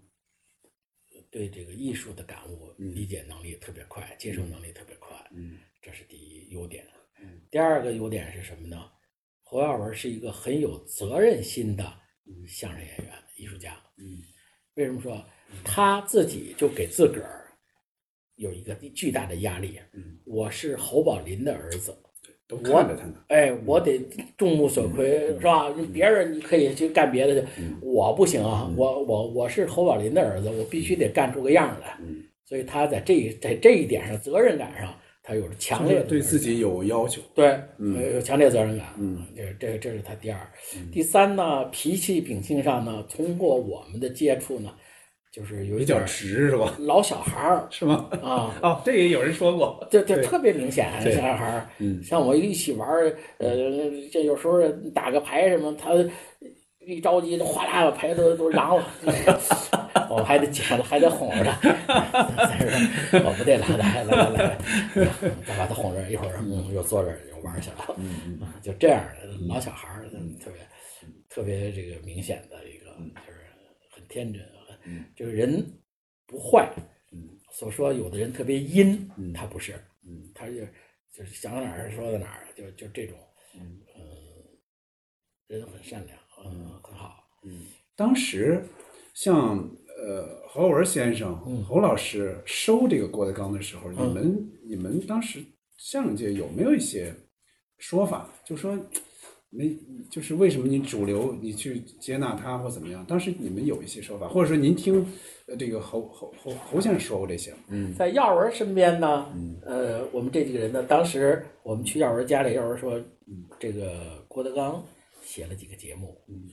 [1.30, 6.86] 对这个艺术的感悟理解能力特别快，接受能力特别快，嗯，这是第一优点。
[7.50, 8.92] 第二个优点是什么呢？
[9.44, 11.98] 侯耀文是一个很有责任心的
[12.46, 13.82] 相声演员、艺术家。
[13.96, 14.22] 嗯，
[14.74, 15.26] 为什么说
[15.64, 17.58] 他自己就给自个儿
[18.36, 19.80] 有一个巨大的压力？
[19.94, 21.98] 嗯，我是侯宝林的儿子，
[22.52, 23.98] 都看着他呢，哎，我得
[24.38, 25.74] 众目所窥，是吧？
[25.94, 27.48] 别人你可以去干别的去，
[27.82, 28.70] 我不行啊！
[28.76, 31.98] 我我我是侯宝林的儿子，我必须得干出个样来。
[32.02, 37.22] 嗯所以他在这在这一点上责任感上，他有着强烈的对自己有要求。
[37.34, 37.46] 对，
[37.80, 38.88] 呃，有强烈责任感。
[39.00, 40.52] 嗯，这这这是他第二。
[40.92, 44.70] 第三呢，脾气秉性上呢，通过我们的接触呢，
[45.32, 46.76] 就是有一点儿直是吧？
[46.80, 48.10] 老小孩儿 是吗？
[48.22, 49.86] 啊，哦，这也有人说过。
[49.90, 53.56] 这这对特别明显，对小孩儿，嗯像我一起玩儿，呃，
[54.12, 54.62] 这有时候
[54.94, 55.92] 打个牌什么，他
[56.86, 58.84] 一着急，哗啦把牌都都嚷了，
[60.10, 61.70] 我们还得捡了，还得哄着他。
[63.24, 64.58] 我不对了，来来来来，
[65.46, 70.10] 再把他哄着，一会儿嗯又坐这儿又玩去了，嗯啊就这样的老小孩儿，
[70.44, 70.60] 特别
[71.30, 72.88] 特别这个明显的一个，
[73.28, 73.40] 就是
[73.96, 74.42] 很天真，
[74.84, 75.66] 很就是人
[76.26, 76.72] 不坏。
[77.12, 77.38] 嗯。
[77.52, 79.34] 所说有的人特别阴，嗯。
[79.34, 79.74] 他不是，
[80.06, 80.32] 嗯。
[80.34, 80.56] 他就
[81.12, 83.18] 就是想到哪儿说到哪儿，就就这种，
[83.56, 83.82] 嗯，
[85.48, 87.66] 人很善良，嗯，很好，嗯。
[87.96, 88.64] 当时
[89.14, 89.58] 像
[90.02, 95.44] 呃侯文先生、嗯侯老师收这个郭德纲的时候，你们你们当时
[95.78, 97.14] 相声界有没有一些
[97.78, 98.78] 说法，就说
[99.54, 99.78] 没
[100.10, 103.06] 就是为什么你主流你去接纳他或怎么样？
[103.06, 105.06] 当时你们有一些说法，或者说您听
[105.46, 107.54] 呃这个侯侯侯侯先生说过这些？
[107.68, 107.94] 嗯。
[107.94, 109.28] 在耀文身边呢，
[109.66, 112.98] 呃，我们这几个人呢，当时我们去耀文家里，耀文说，
[113.60, 114.82] 这个郭德纲
[115.22, 116.50] 写了几个节目，嗯，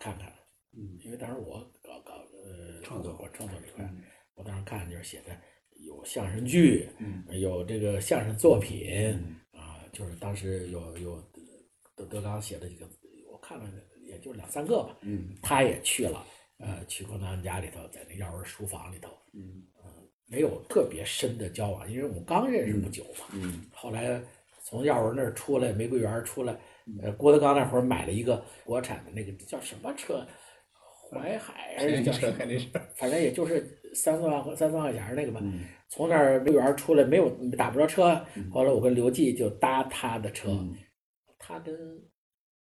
[0.00, 0.26] 看看，
[0.76, 3.88] 嗯，因为当时我搞搞呃创作我创作这块，
[4.34, 5.30] 我当时看就是写的
[5.86, 7.22] 有相声剧，嗯。
[7.38, 9.12] 有这个相声作品，
[9.52, 11.22] 啊，就是当时有有
[12.04, 12.88] 德德纲写的几个，
[13.30, 13.64] 我看了
[14.06, 16.24] 也就两三个吧，嗯他也去了，
[16.58, 19.62] 呃，去过他们家里头，在那耀文书房里头，嗯
[20.26, 23.26] 没有特别深的交往，因为我们刚认识不久嘛。
[23.32, 24.20] 嗯后来
[24.62, 26.56] 从耀文那儿出来，玫瑰园出来，
[27.02, 30.24] 呃，郭德纲那会儿买了一个国产的那个叫什么车，
[31.10, 32.58] 淮海还是叫什么？
[32.58, 35.40] 是反正也就是三四万三四万块钱那个吧。
[35.42, 40.76] 嗯从那儿玫瑰园出来没有打不着车，后来我跟刘季就搭他的车，嗯
[41.50, 42.00] 他跟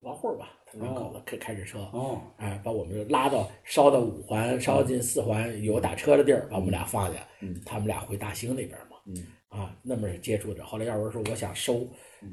[0.00, 2.22] 王慧儿吧，他两口子开开着车，哦。
[2.36, 7.26] 哎，把我们拉到烧到五环，烧进四环有打车的地儿，把我们俩放下。
[7.40, 7.60] 嗯。
[7.66, 9.26] 他们俩回大兴那边嘛，嗯。
[9.48, 10.64] 啊，那么接触着。
[10.64, 11.88] 后来耀文说我想收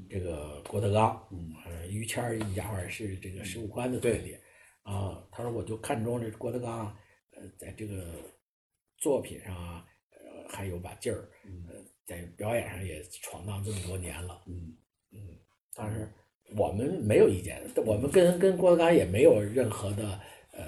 [0.08, 1.52] 这个郭德纲，嗯。
[1.66, 4.38] 呃，于谦儿一家伙是这个石五宽的徒弟，
[4.84, 7.00] 啊，他说我就看中这郭德纲啊，
[7.32, 8.06] 呃，在这个
[8.98, 11.28] 作品上啊，呃，还有把劲儿，
[11.68, 14.78] 呃，在表演上也闯荡这么多年了，嗯。
[15.12, 15.20] 嗯，
[15.74, 16.12] 当时
[16.56, 20.04] 我们没有意见，我们跟跟郭德纲也没有任何的
[20.52, 20.64] 呃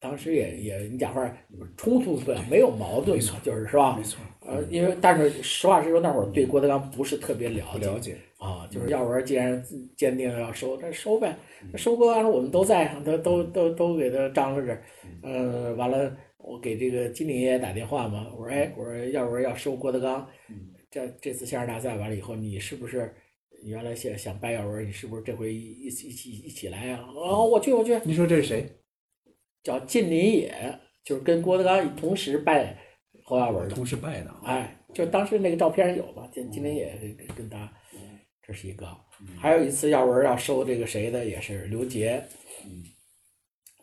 [0.00, 1.36] 当时也也你讲话
[1.76, 3.96] 冲突不没有矛盾嘛，就是是吧？
[3.96, 9.64] 没错，呃，因为但是实话实说，那会儿对郭德纲不是特别了解，了解，啊，就是耀文既然
[9.96, 11.34] 坚定要收，那收呗。
[11.72, 14.78] 那收郭德纲我们都在，都都都都给他张罗着。
[15.22, 20.28] 呃，完了，我给这个金陵爷爷打电话嘛，我说哎，我说耀文要收郭德纲，
[20.90, 23.10] 这这次相声大赛完了以后，你是不是
[23.64, 28.70] 你原来想想拜耀文，你是不是这回一一起一起一起来呀、哦，我去我去，你说这是谁？
[29.62, 32.76] 叫近邻野，就是跟郭德纲同时拜
[33.24, 33.74] 侯耀文的。
[33.74, 34.42] 同时拜的啊。
[34.44, 37.72] 哎，就当时那个照片上有吧，今今天也跟跟他，
[38.46, 38.86] 这是一个。
[39.38, 42.22] 还有一次耀文要收这个谁的，也是刘杰。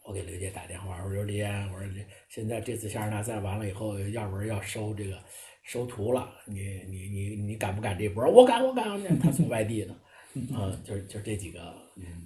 [0.05, 1.87] 我给刘杰打电话，我说刘杰，我说
[2.29, 5.17] 现在这次相声大赛完了以后，耀文要收这个
[5.63, 8.29] 收徒了，你你你你敢不敢这波？
[8.29, 9.19] 我敢，我敢。
[9.19, 9.95] 他从外地的，
[10.35, 11.73] 嗯，就是就是这几个，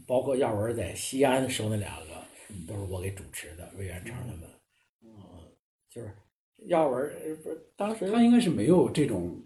[0.08, 2.13] 包括耀文在西安收那两个，
[2.67, 4.50] 都是我给主持的，魏元成他们，
[5.04, 5.12] 嗯，
[5.89, 6.12] 就是
[6.67, 9.38] 耀文呃不是当时他应该是没有这种，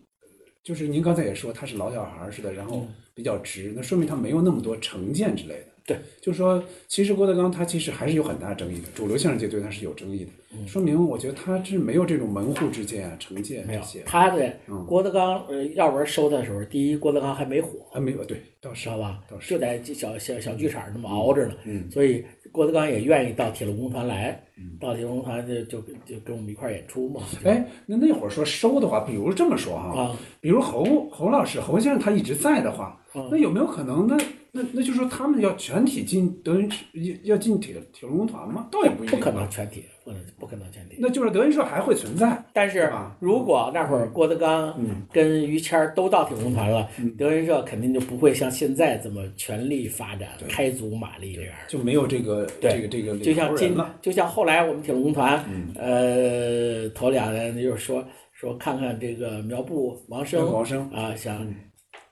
[0.64, 5.69] 就是您刚才也说他是老小孩似的，然后嗯比较直，那说明他没有那么多成见之类的。
[5.90, 14.04] 对，就是说，其实郭德纲他其实还是有很大争议的，主流相声界对他是有争议的，说明我觉得他是没有这种门户之见啊、成见嗯没有这些。
[14.06, 19.40] 他的嗯郭德纲呃耀文收的时候，第一郭德纲还没火，还没有对，倒是知道吧倒？
[19.40, 24.42] 是就在小小小剧场那么熬着呢，嗯所以郭德纲也愿意到铁路工团来，
[24.80, 27.22] 到铁路工团就就就跟我们一块儿演出嘛。
[27.44, 34.18] 哎，那那会儿说收的话，比如这么说哈，啊，比如侯侯老师、侯先生他一直在的话，嗯那有没有可能那
[34.52, 38.68] 那那就说他们要全体进德云社要要进铁铁路工团吗？
[38.72, 39.50] 倒也不一定，不可能。
[39.50, 40.96] 全体，不能不可能全体。
[40.98, 51.54] 那就是德云社还会存在，但是如果那会儿郭德纲嗯跟于谦儿都到铁龙团了，德云社肯定就不会像现在这么全力发展、开足马力这样。
[51.68, 53.78] 就没有这个这个这个就像今。
[54.02, 55.44] 就像后来我们铁路工团，
[55.76, 61.48] 呃，头两年就是说说看看这个苗阜王生啊，想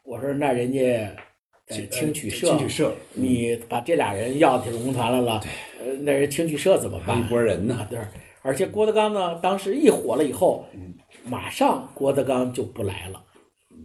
[0.04, 1.18] 我说那人家在
[1.90, 5.42] 青曲社，青曲社你把这俩人要铁路工团来了，
[5.80, 7.20] 呃，那人青曲社怎么办？
[7.20, 8.00] 一拨人呢啊，对，
[8.42, 10.66] 而且郭德纲呢，当时一火了以后，
[11.26, 13.22] 马上郭德纲就不来了。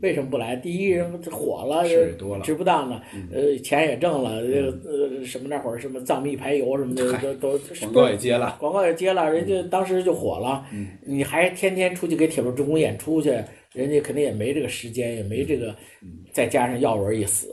[0.01, 0.57] 为什么不来？
[0.57, 3.01] 第一，人火了，事也多了值不当的，
[3.33, 10.65] 呃，钱也挣了，呃什么那会儿什么藏秘排油什么的都都广告也接了，广告也接了，人家当时就火了。
[11.05, 13.31] 你还天天出去给铁路职工演出去，
[13.73, 15.75] 人家肯定也没这个时间，也没这个，
[16.33, 17.49] 再加上耀文一死，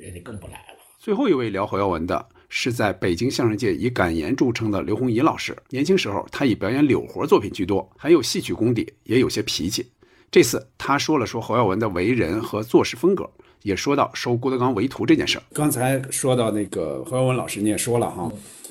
[0.00, 0.78] 人家更不来了。
[0.98, 5.56] 最后一位聊侯耀文的是在北京相声界以敢言著称的刘洪怡老师。
[5.70, 9.86] 年轻时候，他以表演柳活作品居多，很有戏曲功底，也有些脾气。
[10.30, 13.28] 这次他说了说侯耀文的为人和做事风格，
[13.62, 15.42] 也说到收郭德纲为徒这件事儿。
[15.54, 18.30] 刚才说到那个侯耀文老师，你也说了哈，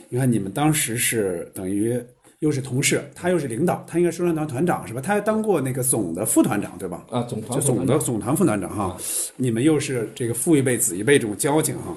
[0.09, 1.99] 你看你们当时是等于
[2.39, 5.01] 又是同事，他又是领导，他应该说唱团团长是吧？
[5.01, 7.05] 他还当过那个总的副团长对吧？
[7.09, 8.97] 啊，总团就总的总团副团长哈，
[9.35, 11.95] 你们又是这个父一辈子一辈这种交情哈，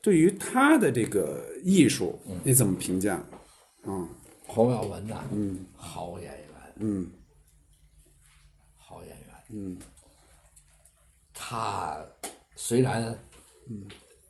[0.00, 3.22] 对于他的这个艺术，你怎么评价？
[3.86, 4.08] 嗯
[4.46, 6.38] 侯耀文呐，嗯好演员，
[6.76, 7.06] 嗯
[8.76, 9.18] 好演员。
[9.50, 9.76] 嗯
[11.34, 11.98] 他
[12.54, 13.04] 虽然
[13.68, 13.82] 嗯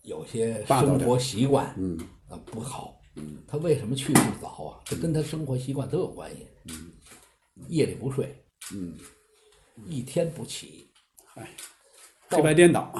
[0.03, 1.97] 有些生活习惯嗯
[2.29, 2.99] 啊不好，
[3.47, 4.81] 他为什么去世早啊？
[4.85, 6.47] 这跟他生活习惯都有关系。
[7.69, 8.37] 夜里不睡，
[8.75, 8.95] 嗯，
[9.87, 10.91] 一天不起，
[12.29, 12.93] 黑白颠倒，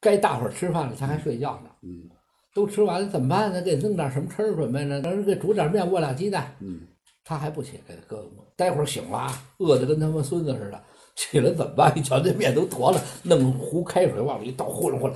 [0.00, 1.70] 该大伙儿吃饭了，他还睡觉呢。
[1.82, 2.08] 嗯，
[2.52, 3.62] 都吃完了怎么办呢？
[3.62, 5.00] 给弄点什么吃儿准备呢？
[5.00, 6.54] 让人给煮点面，卧俩鸡蛋。
[6.60, 6.86] 嗯，
[7.24, 8.46] 他还不起，给他哥哥。
[8.56, 10.84] 待会儿醒了啊，饿得跟他妈孙子似的，
[11.18, 11.98] 起来怎么办？
[11.98, 15.14] 一瞧这面都坨了，弄壶开水往里一倒，呼噜呼噜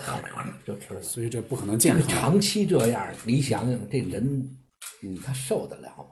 [0.66, 1.00] 就吃了。
[1.00, 2.32] 所以这不可能这个健康。
[2.32, 4.58] 长期这样，你想想这人，
[5.24, 6.06] 他受得了吗？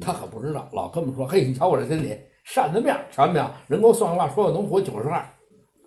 [0.00, 3.50] 他可不知道，老跟我们说：“嘿，你瞧我这身体，扇子面，瞧见没有？
[3.66, 5.20] 人给我算卦，说我能活九十二，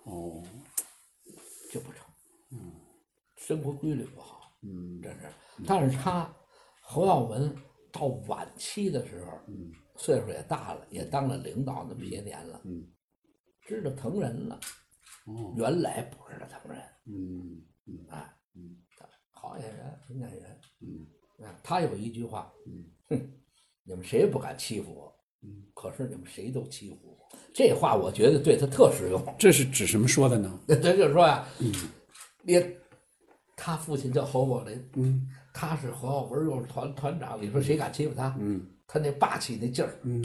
[0.04, 0.42] 哦，
[1.72, 2.02] 就不成。
[2.52, 2.72] 嗯
[3.36, 5.28] 生活规律不好，嗯真是。
[5.66, 6.30] 但是他
[6.82, 7.54] 侯耀文
[7.90, 12.84] 到晚期的时候，嗯岁数也大了，也当了领导那么些年了，嗯
[13.66, 14.58] 知道疼人了。
[15.26, 18.76] 哦原来不知道疼人，嗯嗯哎，嗯，
[19.30, 20.60] 好演员，挺演员。
[20.80, 21.06] 嗯
[21.44, 23.32] 啊，他有一句话，嗯哼，
[23.82, 27.28] 你们谁也不敢欺负我，嗯，可是你们谁都欺负我。
[27.52, 29.20] 这话我觉得对他特实用。
[29.38, 30.58] 这是指什么说的呢？
[30.68, 31.72] 他就是说呀，嗯
[32.42, 32.54] 你
[33.56, 38.36] 他父亲叫侯宝林，嗯他是侯耀文又是团团长，你说谁敢欺负他？
[38.38, 40.24] 嗯他那霸气那劲儿，嗯，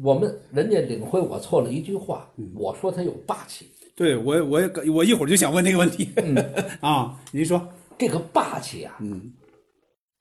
[0.00, 6.10] 我们人家领会我错了一句话，我说他有霸气，对我我也我一会儿就想问这个问题。
[6.80, 9.32] 啊，您说，这个霸气啊，嗯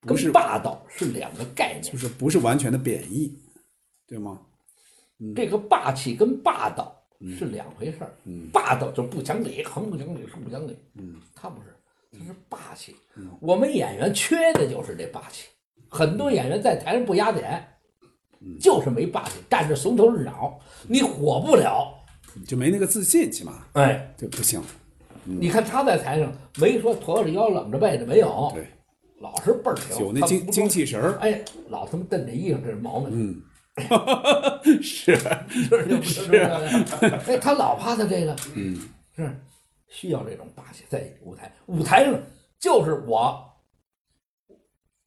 [0.01, 1.97] 不是跟霸道是两个概念就。
[1.97, 3.37] 是不是完全的贬义，
[4.07, 4.41] 对吗？
[5.35, 8.11] 这个霸气跟霸道嗯是两回事儿。
[8.51, 10.75] 霸道就不讲理，横不讲理，竖不讲理。
[10.95, 11.67] 嗯，他不是，
[12.11, 12.95] 他是霸气。
[13.15, 15.47] 嗯我们演员缺的就是这霸气。
[15.87, 17.67] 很多演员在台上不压点，嗯
[18.59, 21.93] 就是没霸气，站着怂头日脑，你火不了。
[22.47, 23.65] 就没那个自信，起码。
[23.73, 24.61] 哎，就不行。
[25.23, 28.67] 你看他在台上没说驼着腰冷着背的没有，对，
[29.19, 33.09] 老是倍儿挺，有那精精气神儿，哎，老他妈瞪着衣裳，这是毛病。
[33.11, 33.41] 嗯，
[34.81, 35.15] 是，
[35.47, 36.35] 是是。
[37.27, 38.79] 哎，他老怕他这个，嗯，
[39.15, 39.39] 是
[39.87, 42.19] 需要这种霸气在舞台，舞台上
[42.59, 43.47] 就是我。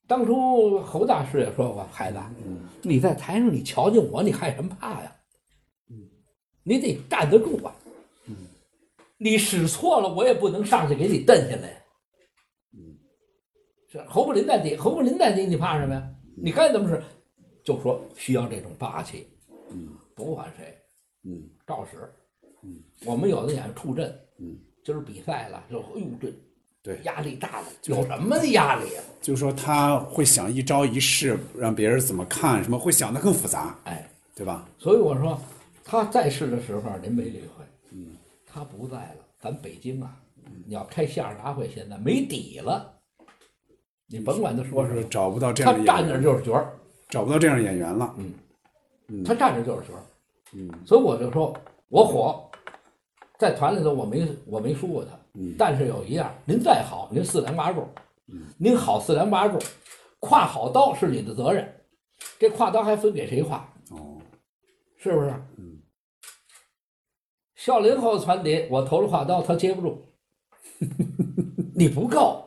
[0.06, 2.18] 当初侯大师也说过，孩子，
[2.82, 5.16] 你在台上你瞧见我，你害什么怕呀？
[6.62, 7.74] 你得站得住啊！
[9.18, 11.82] 你使错了，我也不能上去给你蹬下来。
[13.90, 16.10] 是侯宝林在底，侯宝林在底，你怕什么呀？
[16.36, 17.02] 你该怎么使？
[17.62, 19.26] 就说需要这种霸气，
[20.14, 20.76] 不管谁，
[21.22, 21.96] 嗯，照使。
[22.62, 26.28] 嗯，我们有的演员出阵，嗯，今儿比赛了，就哎呦这
[26.84, 27.00] 对。
[27.02, 29.02] 压力大了，有什么压力啊？
[29.20, 34.68] 就说他会想一招一式，让别人怎么看，什么会想的更复杂，哎，对吧？
[34.78, 35.40] 所以我说
[35.82, 38.08] 他在世的时候您没理会，嗯，
[38.46, 40.14] 他不在了，咱北京啊，
[40.66, 42.92] 你要开相声大会，现在没底了，
[44.06, 46.70] 你甭管他说什么，是找不到这样的演员，站那儿就是角儿，
[47.08, 48.14] 找不到这样的演员了。
[48.18, 49.24] 嗯。
[49.24, 50.02] 他站着就是角儿，
[50.54, 51.54] 嗯，所以我就说
[51.88, 52.42] 我火，
[53.38, 57.86] 在团里头我没我没输过他，嗯，但是有一样，您再好，您四梁八柱，
[58.28, 59.58] 嗯，您好四梁八柱，
[60.20, 61.68] 挎好刀是你的责任，
[62.38, 63.60] 这挎刀还分给谁挎？
[63.90, 64.18] 哦，
[64.96, 65.30] 是不是？
[65.58, 65.78] 嗯。
[67.56, 70.06] 孝林后传底，我投了挎刀，他接不住，
[71.74, 72.44] 你不够，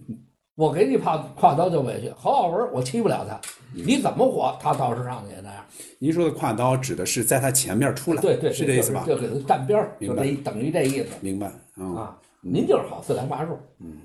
[0.56, 2.10] 我给你挎挎刀就委屈。
[2.10, 3.40] 侯耀文我欺不了他，
[3.72, 5.64] 你怎么火，他倒是上去那样。
[5.98, 9.04] 您说的挎刀指的是在他前面出来，对对，是这意思吧？
[9.06, 11.46] 就给他站边儿，明白就这等于这意思明白
[11.76, 12.18] 啊，啊。
[12.52, 13.98] 您就是好四梁八柱，嗯，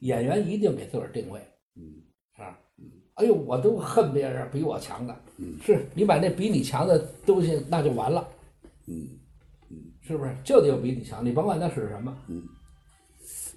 [0.00, 1.40] 演员一定给自个儿定位，
[1.76, 1.82] 嗯，
[2.36, 2.58] 啊，
[3.14, 8.26] 哎呦，我都恨别人比我强的，嗯，是你把那比你强的东西那就完了，
[8.86, 9.08] 嗯。
[9.70, 9.76] 嗯。
[10.06, 10.36] 是不是？
[10.44, 12.42] 就得有比你强，你甭管他是什么，嗯。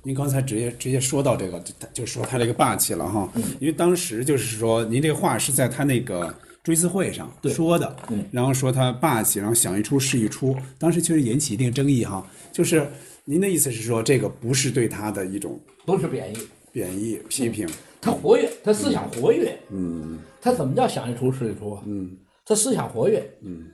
[0.04, 3.44] 您刚才直接直接说到这个，就就说他这个霸气了哈，嗯。
[3.60, 6.34] 因为当时就是说您这话是在他那个
[6.64, 8.24] 追思会上说的，嗯。
[8.32, 12.26] 然后说他霸气，然后想一出是一出，当时确实引起一定争议哈。
[12.54, 12.88] 就是
[13.30, 16.38] 您的意思是说，这个不是对他的一种不是贬义，
[16.72, 17.68] 贬义批评，
[18.00, 21.84] 他活跃，他思想活跃，嗯，他怎么叫想一出是一出啊？
[21.86, 23.70] 嗯，他思想活跃，嗯，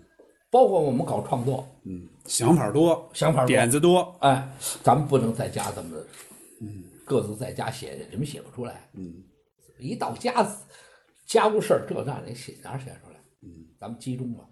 [0.50, 2.10] 包括我们搞创作，嗯。
[2.26, 4.50] 想法多，想法多点子多，哎，
[4.82, 5.98] 咱们不能在家怎么，
[6.60, 8.90] 嗯，各自在家写去，你们写不出来。
[8.94, 9.14] 嗯，
[9.78, 10.34] 一到家，
[11.28, 13.20] 家务事儿这那你写哪写出来？
[13.44, 14.46] 嗯，咱们集中吧，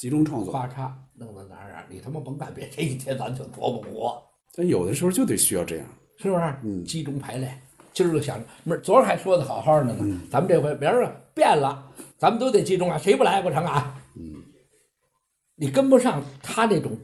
[0.00, 0.50] 集中创作。
[0.50, 4.22] 咔嚓弄到哪儿哪儿，你他妈甭干别，这一天咱就琢磨活，
[4.54, 5.86] 但有的时候就得需要这样，
[6.16, 6.54] 是不是？
[6.64, 7.60] 嗯，集中排练。
[7.92, 11.86] 今儿个想着，明儿昨儿还说的好好的呢，咱们这回明儿啊变了，
[12.16, 13.94] 咱们都得集中啊，谁不来不成啊？
[14.16, 14.42] 嗯，
[15.54, 16.96] 你跟不上他那种，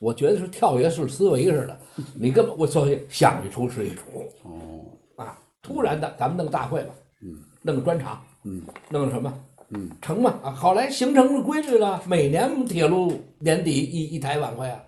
[0.00, 1.80] 我觉得是跳跃式思维似的，
[2.16, 4.28] 你根本我所以想一出是一出。
[4.42, 7.32] 哦，啊，突然的，咱们弄大会吧，嗯，
[7.62, 9.32] 弄个专场，嗯，弄个什么，
[9.72, 14.82] 嗯，成嘛啊，好来形成了规律了，每年铁路年底一一台晚会啊，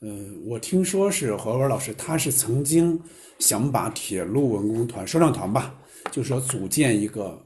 [0.00, 3.00] 嗯，我听说是何文老师，他是曾经
[3.38, 5.74] 想把铁路文工团说唱团吧，
[6.10, 7.42] 就是说组建一个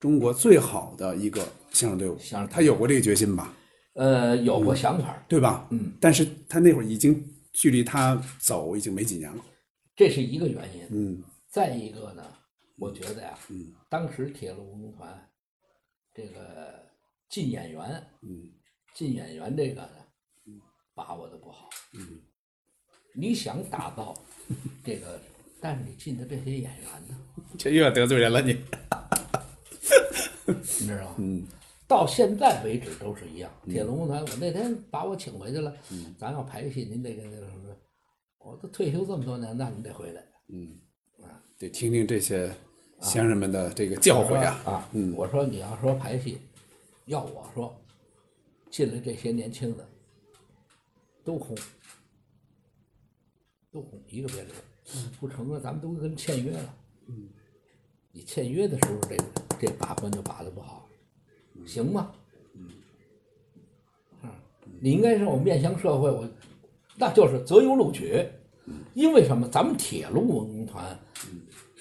[0.00, 3.54] 中国最好的一个相声队伍，相声他有过这个决心吧，
[3.94, 5.66] 呃，有过想法，对吧？
[5.70, 9.44] 嗯，但是他那会儿已经距离他走已经没几年了，
[9.94, 10.82] 这是一个原因。
[10.90, 11.22] 嗯。
[11.48, 12.24] 再一个呢，
[12.80, 15.08] 我觉得呀，嗯，当时铁路文工团
[16.14, 16.80] 这个
[17.28, 18.50] 进演员，嗯，
[18.94, 19.96] 进演员这个呢，
[20.94, 22.20] 把握的不好，嗯，
[23.14, 24.14] 你想打造
[24.84, 25.20] 这个，
[25.60, 27.18] 但是你进的这些演员呢，
[27.58, 28.52] 这又要得罪人了你，
[30.46, 31.14] 你知道吗？
[31.18, 31.44] 嗯，
[31.88, 33.50] 到现在为止都是一样。
[33.64, 37.76] 铁路文工团，我那天把我请回去了，嗯，咱要排戏，您得跟那个什么，
[38.38, 40.24] 我都退休这么多年，那你得回来。
[40.48, 40.78] 嗯，
[41.22, 42.54] 啊得听听这些
[43.00, 46.38] 先生们的这个教诲啊，啊，嗯，我说你要说排戏，
[47.06, 47.74] 要我说，
[48.70, 49.86] 进来这些年轻的
[51.22, 51.56] 都空，
[53.70, 54.54] 都空，一个别留，
[55.20, 56.74] 不成啊，咱们都跟签约了，
[57.08, 57.28] 嗯，
[58.10, 59.16] 你签约的时候，这
[59.58, 60.88] 这把关就把的不好，
[61.66, 62.10] 行吗？
[62.54, 62.70] 嗯，
[64.80, 66.28] 你应该是我面向社会，我
[66.96, 68.26] 那就是择优录取，
[68.94, 69.46] 因为什么？
[69.48, 70.98] 咱们铁路文工团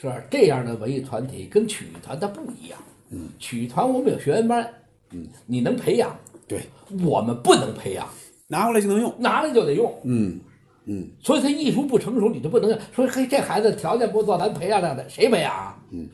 [0.03, 0.21] 是吧？
[0.29, 2.77] 这样的文艺团体跟曲艺团它不一样。
[3.09, 4.69] 嗯，曲艺团我们有学员班，
[5.11, 6.13] 嗯，你能培养，
[6.45, 6.63] 对，
[7.05, 8.05] 我们不能培养，
[8.49, 9.13] 拿过来就能用。
[9.17, 9.97] 拿来就得用。
[10.03, 10.37] 嗯
[10.83, 15.77] 嗯，所以他艺术不成熟，你就不能说嘿，这孩子条件不错，咱培养他的，谁培养啊？
[15.91, 16.05] 嗯，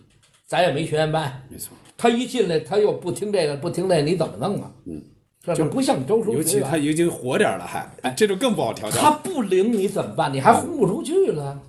[0.45, 1.75] 咱也没学员班，没错。
[1.97, 4.71] 他一进来他又不听这个不听那个，你怎么弄啊？
[4.85, 5.01] 嗯，
[5.43, 5.69] 是吧？
[5.71, 9.01] 不像周叔尤其他已经火点了，还哎，这就更不好调教。
[9.01, 10.31] 他不灵你怎么办？
[10.31, 11.59] 你还轰不出去了。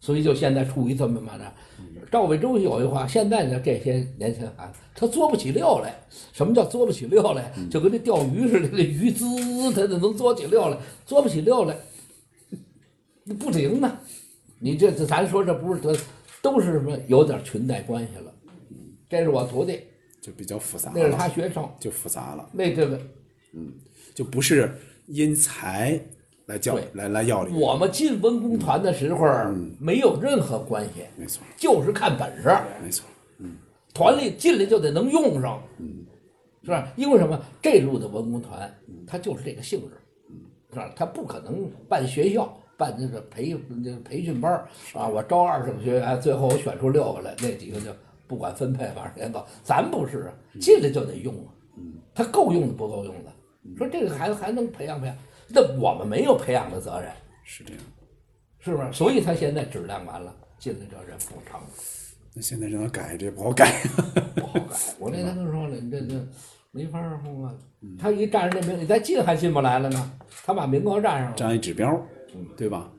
[0.00, 1.52] 所以就现在处于这么嘛的。
[2.10, 5.94] 赵伟洲有一话，现在的这些年轻孩子，他做不起料来。
[6.32, 7.52] 什么叫做不起料来？
[7.70, 9.24] 就跟那钓鱼似的，那鱼滋，
[9.72, 10.76] 他就能做起料来，
[11.06, 11.76] 做不起料来，
[13.24, 13.98] 那不灵呢。
[14.58, 15.96] 你这这，咱说这不是得，
[16.42, 18.34] 都是什么有点裙带关系了。
[19.08, 19.80] 这是我徒弟，
[20.20, 23.00] 就比较复杂那是他，学生，就复杂了，那这个
[23.52, 23.72] 嗯
[24.14, 24.74] 就不是
[25.06, 26.00] 因才
[26.50, 27.58] 来教对来来要领。
[27.58, 29.26] 我们进文工团的时候
[29.78, 32.50] 没有任何关系，没错，就是看本事。
[32.82, 33.06] 没错，
[33.94, 35.62] 团里进来就得能用上，
[36.64, 36.92] 是吧？
[36.96, 37.40] 因为什么？
[37.62, 38.68] 这路的文工团，
[39.06, 39.96] 它就是这个性质，
[40.70, 40.92] 是吧？
[40.96, 45.06] 它不可能办学校，办那个培那个培训班儿啊。
[45.06, 47.90] 我招二十个学员，最后我选出六个来，那几个就
[48.26, 49.46] 不管分配，反正连搞。
[49.62, 51.54] 咱不是啊，进来就得用啊，
[52.14, 53.30] 他够用的不够用的。
[53.76, 55.16] 说这个孩子还能培养培养，
[55.52, 57.10] 那我们没有培养的责任，
[57.44, 57.82] 是这样。
[58.60, 58.92] 是不是？
[58.92, 61.60] 所以他现在质量完了，进来这人不成。
[62.34, 63.82] 那现在让他改，这不好改。
[64.36, 64.76] 不好改。
[64.98, 66.14] 我那天都说了，你这这
[66.70, 67.52] 没法儿弄啊。
[67.98, 70.12] 他一站着这名，你再进还进不来了呢。
[70.44, 71.36] 他把名额占上了。
[71.36, 72.00] 占一指标，
[72.56, 72.90] 对吧？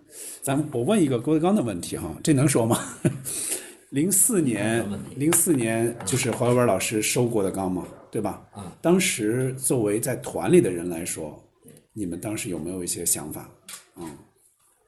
[0.42, 2.78] 咱们我问一个郭德纲的问题哈，这能说吗？
[3.92, 4.86] 零四年，
[5.16, 8.42] 零四年就是黄耀文老师收郭德纲嘛，对吧？
[8.52, 11.42] 啊，当时作为在团里的人来说，
[11.94, 13.50] 你们当时有没有一些想法？
[13.96, 14.18] 嗯，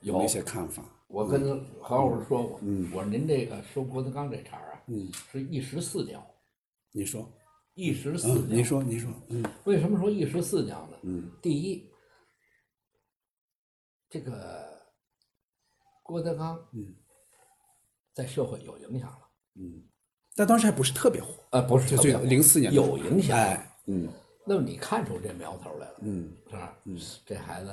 [0.01, 0.83] 有没有一些看法？
[1.07, 6.25] 我跟何老师说过，嗯我说您这个收郭德纲这茬儿啊，嗯，是一石四鸟，
[6.91, 7.29] 你说，
[7.75, 8.55] 一石四嗯，鸟。
[8.55, 10.97] 你说，您说，嗯为什么说一石四鸟呢？
[11.03, 11.87] 嗯，第一，
[14.09, 14.81] 这个
[16.01, 16.95] 郭德纲，嗯，
[18.13, 19.19] 在社会有影响了。
[19.55, 19.83] 嗯，
[20.35, 23.37] 但当时还不是特别火，呃，不是就最特别火04年有影响。
[23.37, 24.09] 哎，嗯
[24.45, 26.77] 那么你看出这苗头来了，嗯，是吧？
[26.85, 27.71] 嗯，这孩子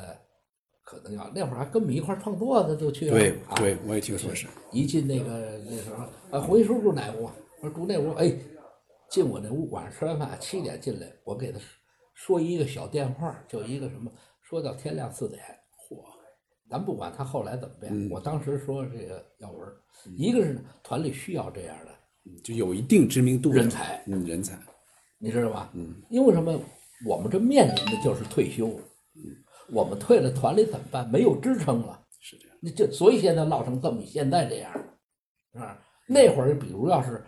[0.83, 3.13] 可能要那会儿还跟我们一块儿创作呢，就去了。
[3.13, 7.35] 对啊对，我也听说是，一进那个那时候，啊，胡一叔住哪屋啊？
[7.61, 8.13] 我说住那屋。
[8.15, 8.33] 哎，
[9.09, 11.59] 进我那屋，晚上吃完饭七点进来，我给他
[12.15, 14.11] 说一个小电话，就一个什么，
[14.41, 15.43] 说到天亮四点。
[15.89, 15.97] 嚯！
[16.71, 19.77] 咱不管他后来怎么变，我当时说这个耀文儿，
[20.17, 21.91] 一个是呢团里需要这样的
[22.45, 24.57] 就有一定知名度的人才，嗯，人才，
[25.23, 25.71] 你知道吧？
[25.75, 26.59] 嗯，因为什么？
[27.07, 28.69] 我们这面临的就是退休，
[29.15, 29.23] 嗯
[29.73, 31.09] 我们退了团里怎么办？
[31.11, 32.07] 没有支撑了。
[32.19, 34.73] 是这样，那这所以现在闹成这么现在这样，
[35.53, 35.81] 是吧？
[36.07, 37.25] 那会儿比如要是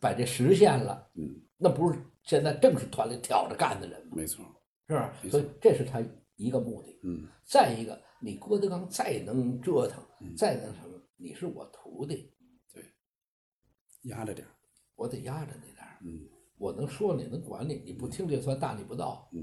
[0.00, 4.14] 把这实现了，嗯，那不是现在正是团里挑着干的人吗？
[4.16, 4.44] 没错，
[4.88, 5.12] 是吧？
[5.30, 6.02] 所以这是他
[6.36, 6.98] 一个目的。
[7.04, 10.02] 嗯，再一个，你郭德纲再能折腾，
[10.36, 12.32] 再能什么，你是我徒弟，
[12.72, 12.82] 对
[14.10, 14.50] 压着点儿，
[14.96, 15.98] 我得压着你点儿。
[16.02, 16.28] 嗯，
[16.62, 19.28] 我能说你，能管你，你不听这算大逆不道。
[19.32, 19.42] 嗯，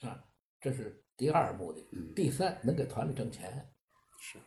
[0.00, 0.16] 是吧？
[0.60, 1.84] 这是第二目的。
[1.90, 3.50] 嗯第三，能给团里挣钱。
[4.20, 4.38] 是，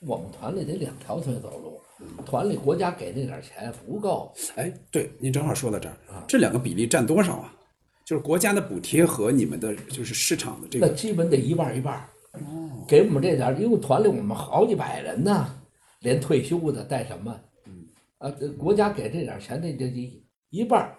[0.00, 1.80] 我们团里得两条腿走路，
[2.26, 4.34] 团里国家给那点钱不够。
[4.56, 7.56] 哎，对，您正好说到这儿，啊这两个比例占多少啊？
[8.04, 12.84] 就是国家的补贴和你们的就是市场的这个，那基本得一半一半哦。
[12.86, 15.58] 给我们这点，因为团里我们好几百人呢，
[16.00, 17.88] 连退休的带什么，嗯
[18.18, 20.98] 啊，这国家给这点钱，那这一一半儿，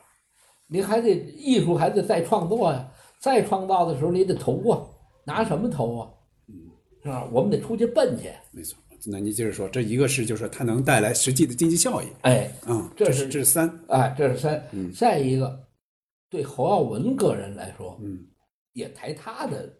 [0.68, 2.89] 你还得艺术还得再创作呀，
[3.20, 4.82] 再创造的时候你得投啊，
[5.24, 6.09] 拿什么投啊？
[7.03, 7.28] 是吧？
[7.32, 8.30] 我们得出去奔去。
[8.51, 8.78] 没错。
[9.05, 14.61] 那您接着说，这一个是就是说它能带来实际的经济效益，哎，嗯，这是是这是三，哎，这是三。
[14.93, 15.57] 再一个，
[16.30, 18.26] 对侯耀文个人来说，嗯，
[18.74, 19.72] 也抬他的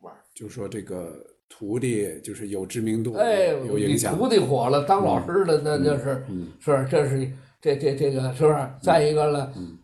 [0.00, 0.18] 腕儿。
[0.34, 1.14] 就是说这个
[1.48, 7.30] 徒弟就是有知名度，哎，有影响，徒弟火了，当老师的那就是，嗯是吧这是
[7.60, 8.68] 这这这个是不是？
[8.80, 9.78] 再一个了，嗯，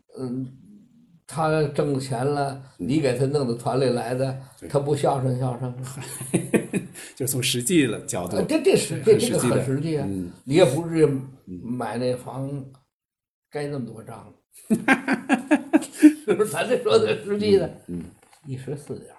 [1.26, 5.86] 他挣钱了，你给他弄到团里来的，他不孝顺孝顺吗？
[7.14, 10.06] 就从实际的角度呃，这这是这这个很实际啊。
[10.08, 11.06] 嗯，你也不是
[11.44, 12.64] 买那房
[13.50, 14.32] 盖那么多章，
[16.24, 16.50] 是不是？
[16.50, 18.04] 咱这说的实际的，嗯，
[18.46, 19.14] 一十四鸟，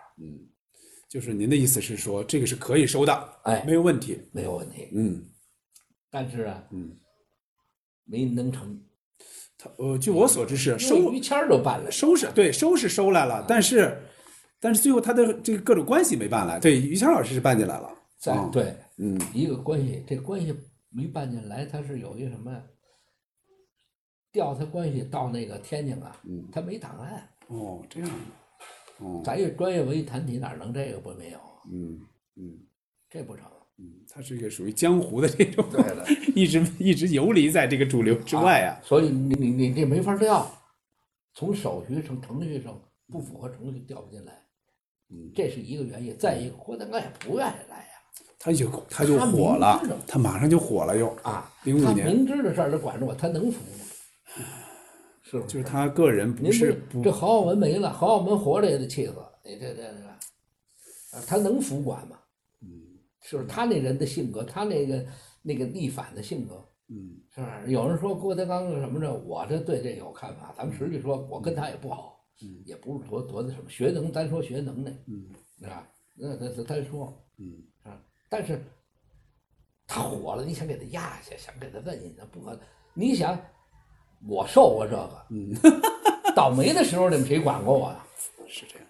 [1.08, 3.64] 就是您的意思是说这个是可以收的，哎。
[3.66, 4.90] 没有问题，没有问题。
[4.94, 5.24] 嗯，
[6.10, 6.92] 但是啊，嗯，
[8.06, 8.80] 没能成，
[9.62, 14.02] 他呃，据我所知是收于谦儿都办了，收是对收是收来了，但是
[14.58, 20.56] 但是最后他的这个各种关系没办来，对，于谦老师是办进来了，在啊对嗯一个关系，这关系
[20.90, 22.64] 没办进来，他是有一个什么呀？
[24.32, 27.30] 调他关系到那个天津啊，嗯他没档案。
[27.48, 28.10] 哦，这样，
[29.00, 31.40] 哦，咱这专业文艺团体哪能这个不没有？
[31.70, 32.00] 嗯
[32.38, 32.58] 嗯
[33.10, 33.46] 这不成。
[33.82, 36.06] 嗯，他是一个属于江湖的这种，对的，
[36.36, 38.78] 一直一直游离在这个主流之外啊。
[38.84, 40.46] 所以你你你这没法调，
[41.34, 42.78] 从手续上、程序上
[43.08, 44.34] 不符合程序调不进来，
[45.10, 46.14] 嗯这是一个原因。
[46.18, 47.86] 再一个，郭德纲也不愿意来呀。
[48.38, 51.08] 他就他就火了他马上就火了又。
[51.24, 53.86] 啊，零五年他明知道事儿，他管着我，他能服吗？
[55.24, 55.54] 是不是？
[55.54, 59.14] 就是他个人不是这郝耀文没了，郝耀文活着也得气死。
[59.46, 62.19] 你这这这，啊，他能服管吗？
[63.38, 63.46] 嗯是？
[63.48, 65.06] 他那人的性格，他那个
[65.42, 67.72] 那个逆反的性格，嗯是？
[67.72, 70.54] 有人说郭德纲是什么着，我这对这有看法。
[70.58, 75.26] 咱们实际说，我跟他也不好，嗯也不是多多那什么学能，单说学能耐，嗯
[75.60, 75.88] 是吧？
[76.16, 78.62] 那那那单说，嗯啊，但是
[79.88, 82.60] 他火了，你想给他压下，想给他问一下，不可能。
[82.94, 83.40] 你想，
[84.28, 85.54] 我受过这个，嗯，
[86.36, 88.06] 倒霉的时候你们谁管过我呀？
[88.48, 88.88] 是这样。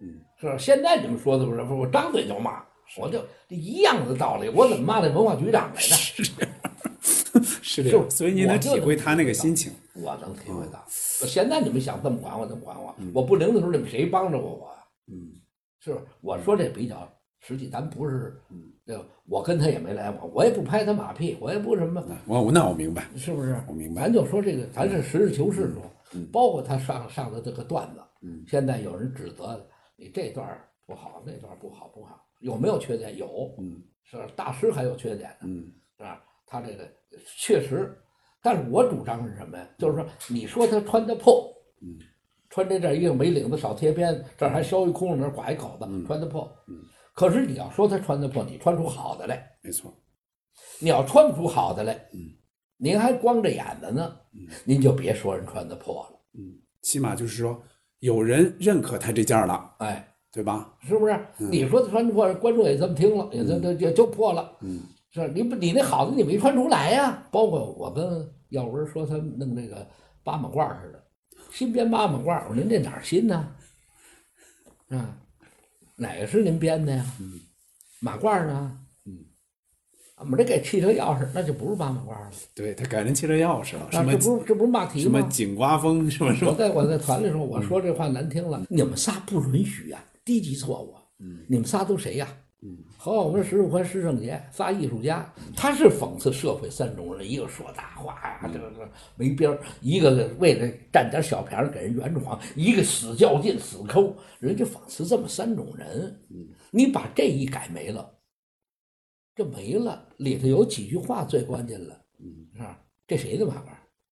[0.00, 0.56] 嗯是吧？
[0.58, 2.64] 现在你们说的不是，不是我张嘴就骂，
[2.98, 3.18] 我就
[3.48, 5.96] 这一样的道理，我怎么骂那文化局长来着？
[5.96, 6.50] 是这样，
[7.62, 9.72] 是不所以你能体会他那个心情。
[9.94, 10.84] 我能体会到。
[10.88, 12.94] 现在你们想这么管我，怎么管我？
[13.14, 14.84] 我不灵的时候，你们谁帮着过我呀？
[15.12, 15.40] 嗯
[15.80, 16.04] 是不是？
[16.20, 17.08] 我说这比较
[17.40, 18.40] 实际，咱不是，
[18.84, 19.04] 对吧？
[19.26, 23.56] 我跟他也没来往，我也不拍他马屁，我也不什么，我我那我明白，是不是？
[23.66, 25.82] 我明白咱就说这个，咱是实事求是说，
[26.12, 29.64] 嗯包括他上上的这个段子，嗯现在有人指责
[29.96, 33.16] 你这段儿不好，那段儿不好，不好，有没有缺点？
[33.16, 34.26] 有，嗯是吧？
[34.36, 36.22] 大师还有缺点呢，嗯是吧？
[36.46, 36.86] 他这个
[37.38, 37.96] 确实，
[38.42, 39.66] 但是我主张是什么呀？
[39.78, 41.96] 就是说，你说他穿的破，嗯，
[42.50, 46.74] 穿这件衣服没领子少贴边，这儿还削一窟窿，那儿刮一口子，穿的破，嗯，
[47.14, 49.92] 可是你要说他穿的破，你穿出好的来，没错。
[50.78, 52.18] 你要穿不出好的来，嗯，
[52.76, 57.62] 您还光着眼子呢，嗯您就别说人穿的破了，嗯起码就是说
[58.00, 60.72] 有人认可他这件了，哎，对吧？
[60.80, 61.18] 是不是？
[61.36, 64.80] 你说他穿的破，观众也这么听了，也这这也就破了，嗯
[65.10, 67.22] 是吧你不你那好的你没穿出来呀？
[67.30, 69.86] 包括我跟耀文说他弄那个
[70.24, 71.04] 八马褂似的，
[71.50, 73.46] 新编八马褂，我说您这哪儿新呢？
[74.88, 75.14] 啊，
[75.96, 77.04] 哪个是您编的呀？
[78.00, 78.78] 马褂呢？
[79.04, 79.18] 嗯，
[80.16, 85.28] 我们这给汽车钥匙，那就不是八马褂了，对他改成汽车钥匙了，啊，什么这不是这不是骂题什么吗？
[85.30, 86.32] 井刮风是吧？
[86.32, 86.46] 是？
[86.46, 91.02] 我在我在团里说，我说这话难听了，你们仨不允许呀、低级错误啊。
[91.18, 92.28] 嗯你们仨都谁呀、
[92.62, 106.16] 嗯何浩文、石树宽、施胜杰仨艺术家，他是讽刺社会三种人，一个说大话呀，这个这个没边儿；一个为了占点小便宜给人圆谎；一个死较劲、死抠，人家讽刺这么三种人。
[106.70, 108.18] 你把这一改没了，
[109.34, 112.80] 这没了，里头有几句话最关键了，嗯是吧？
[113.06, 113.66] 这谁的马褂？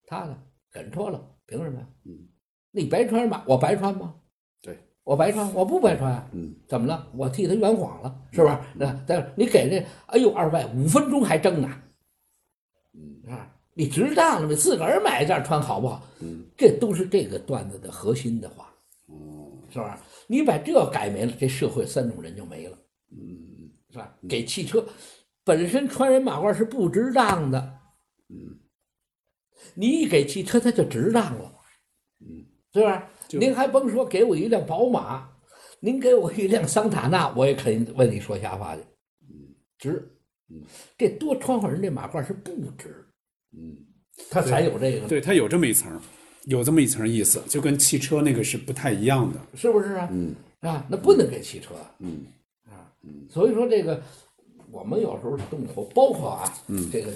[0.05, 0.37] 他的，
[0.73, 1.87] 给人脱了，凭什么呀？
[2.05, 2.27] 嗯
[2.71, 3.43] 你白穿吗？
[3.47, 4.15] 我白穿吗？
[5.03, 6.29] 对，我白穿，我不白穿啊。
[6.33, 7.07] 嗯怎么了？
[7.15, 8.65] 我替他圆谎了，是吧？
[8.75, 11.69] 那但是你给这，哎呦，二外五分钟还争呢，
[12.93, 13.53] 嗯是吧？
[13.73, 14.55] 你值当了你？
[14.55, 16.05] 自个儿买一件穿好不好？
[16.19, 18.73] 嗯这都是这个段子的核心的话，
[19.07, 19.99] 哦是吧？
[20.27, 22.77] 你把这改没了，这社会三种人就没了，
[23.11, 24.13] 嗯是吧？
[24.29, 24.85] 给汽车
[25.43, 27.79] 本身穿人马褂是不值当的，
[28.29, 28.59] 嗯
[29.73, 31.53] 你一给汽车，它就值当了，
[32.19, 33.09] 嗯是吧？
[33.39, 35.29] 您还甭说给我一辆宝马，
[35.79, 38.81] 您给我一辆桑塔纳，我也肯定问你说瞎话去。
[39.77, 40.07] 值
[40.49, 40.61] 嗯，
[40.97, 43.05] 这多穿会儿人这马褂是不值，
[43.53, 43.75] 嗯
[44.29, 45.99] 他才有这个，对他有这么一层，
[46.45, 49.39] 有这么一层意思，就跟汽车那个是不太一样的。
[49.55, 50.09] 是不是啊？
[50.11, 52.25] 嗯啊，那不能给汽车嗯
[52.65, 52.93] 啊。
[53.03, 53.99] 嗯所以说这个，
[54.71, 57.11] 我们有时候动口，包括啊，嗯这个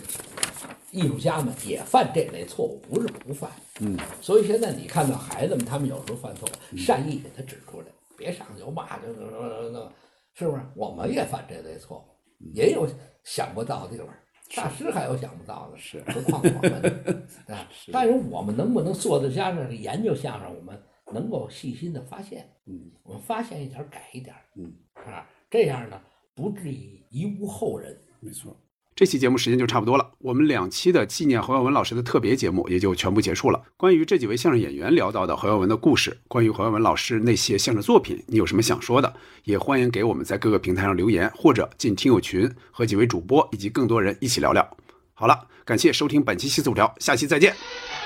[0.92, 3.50] 艺术家们也犯这类错误，不是不犯。
[3.80, 7.88] 嗯所以现在你看到孩子们，他们有时候犯错误，善意给他指出来，
[8.18, 9.92] 别上去就骂，就那那，
[10.34, 10.62] 是不是？
[10.76, 12.88] 我们也犯这类错误，也有
[13.24, 14.08] 想不到的地方。
[14.56, 16.72] 大师还有想不到的，是何况我们
[17.48, 17.68] 啊？
[17.92, 20.80] 但是我们能不能坐在家上研究相声，我们
[21.12, 24.72] 能够细心的发现，嗯我们发现一点改一点儿，嗯
[25.04, 25.28] 是吧？
[25.50, 26.00] 这样呢，
[26.36, 27.98] 不至于贻误后人。
[28.20, 28.56] 没错，
[28.96, 33.62] 这期节目时间就差不多了，我们两期的纪念侯耀文老师的特别节目也就全部结束了。
[33.78, 39.14] 关于这几位相声演员聊到的侯耀文的故事，关于侯耀文老师那些相声作品，你有什么想说的，
[39.44, 44.78] 也欢迎给我们在各个平台上留言，或者进听友群和几位主播以及更多人一起聊聊。
[45.14, 47.56] 好了，感谢收听本期西四五条，下期再见，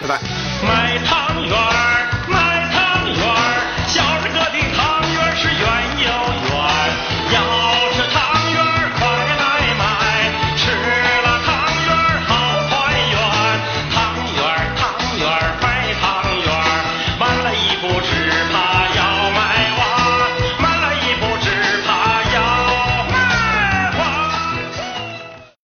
[0.02, 0.22] 拜拜。
[0.64, 2.19] 买套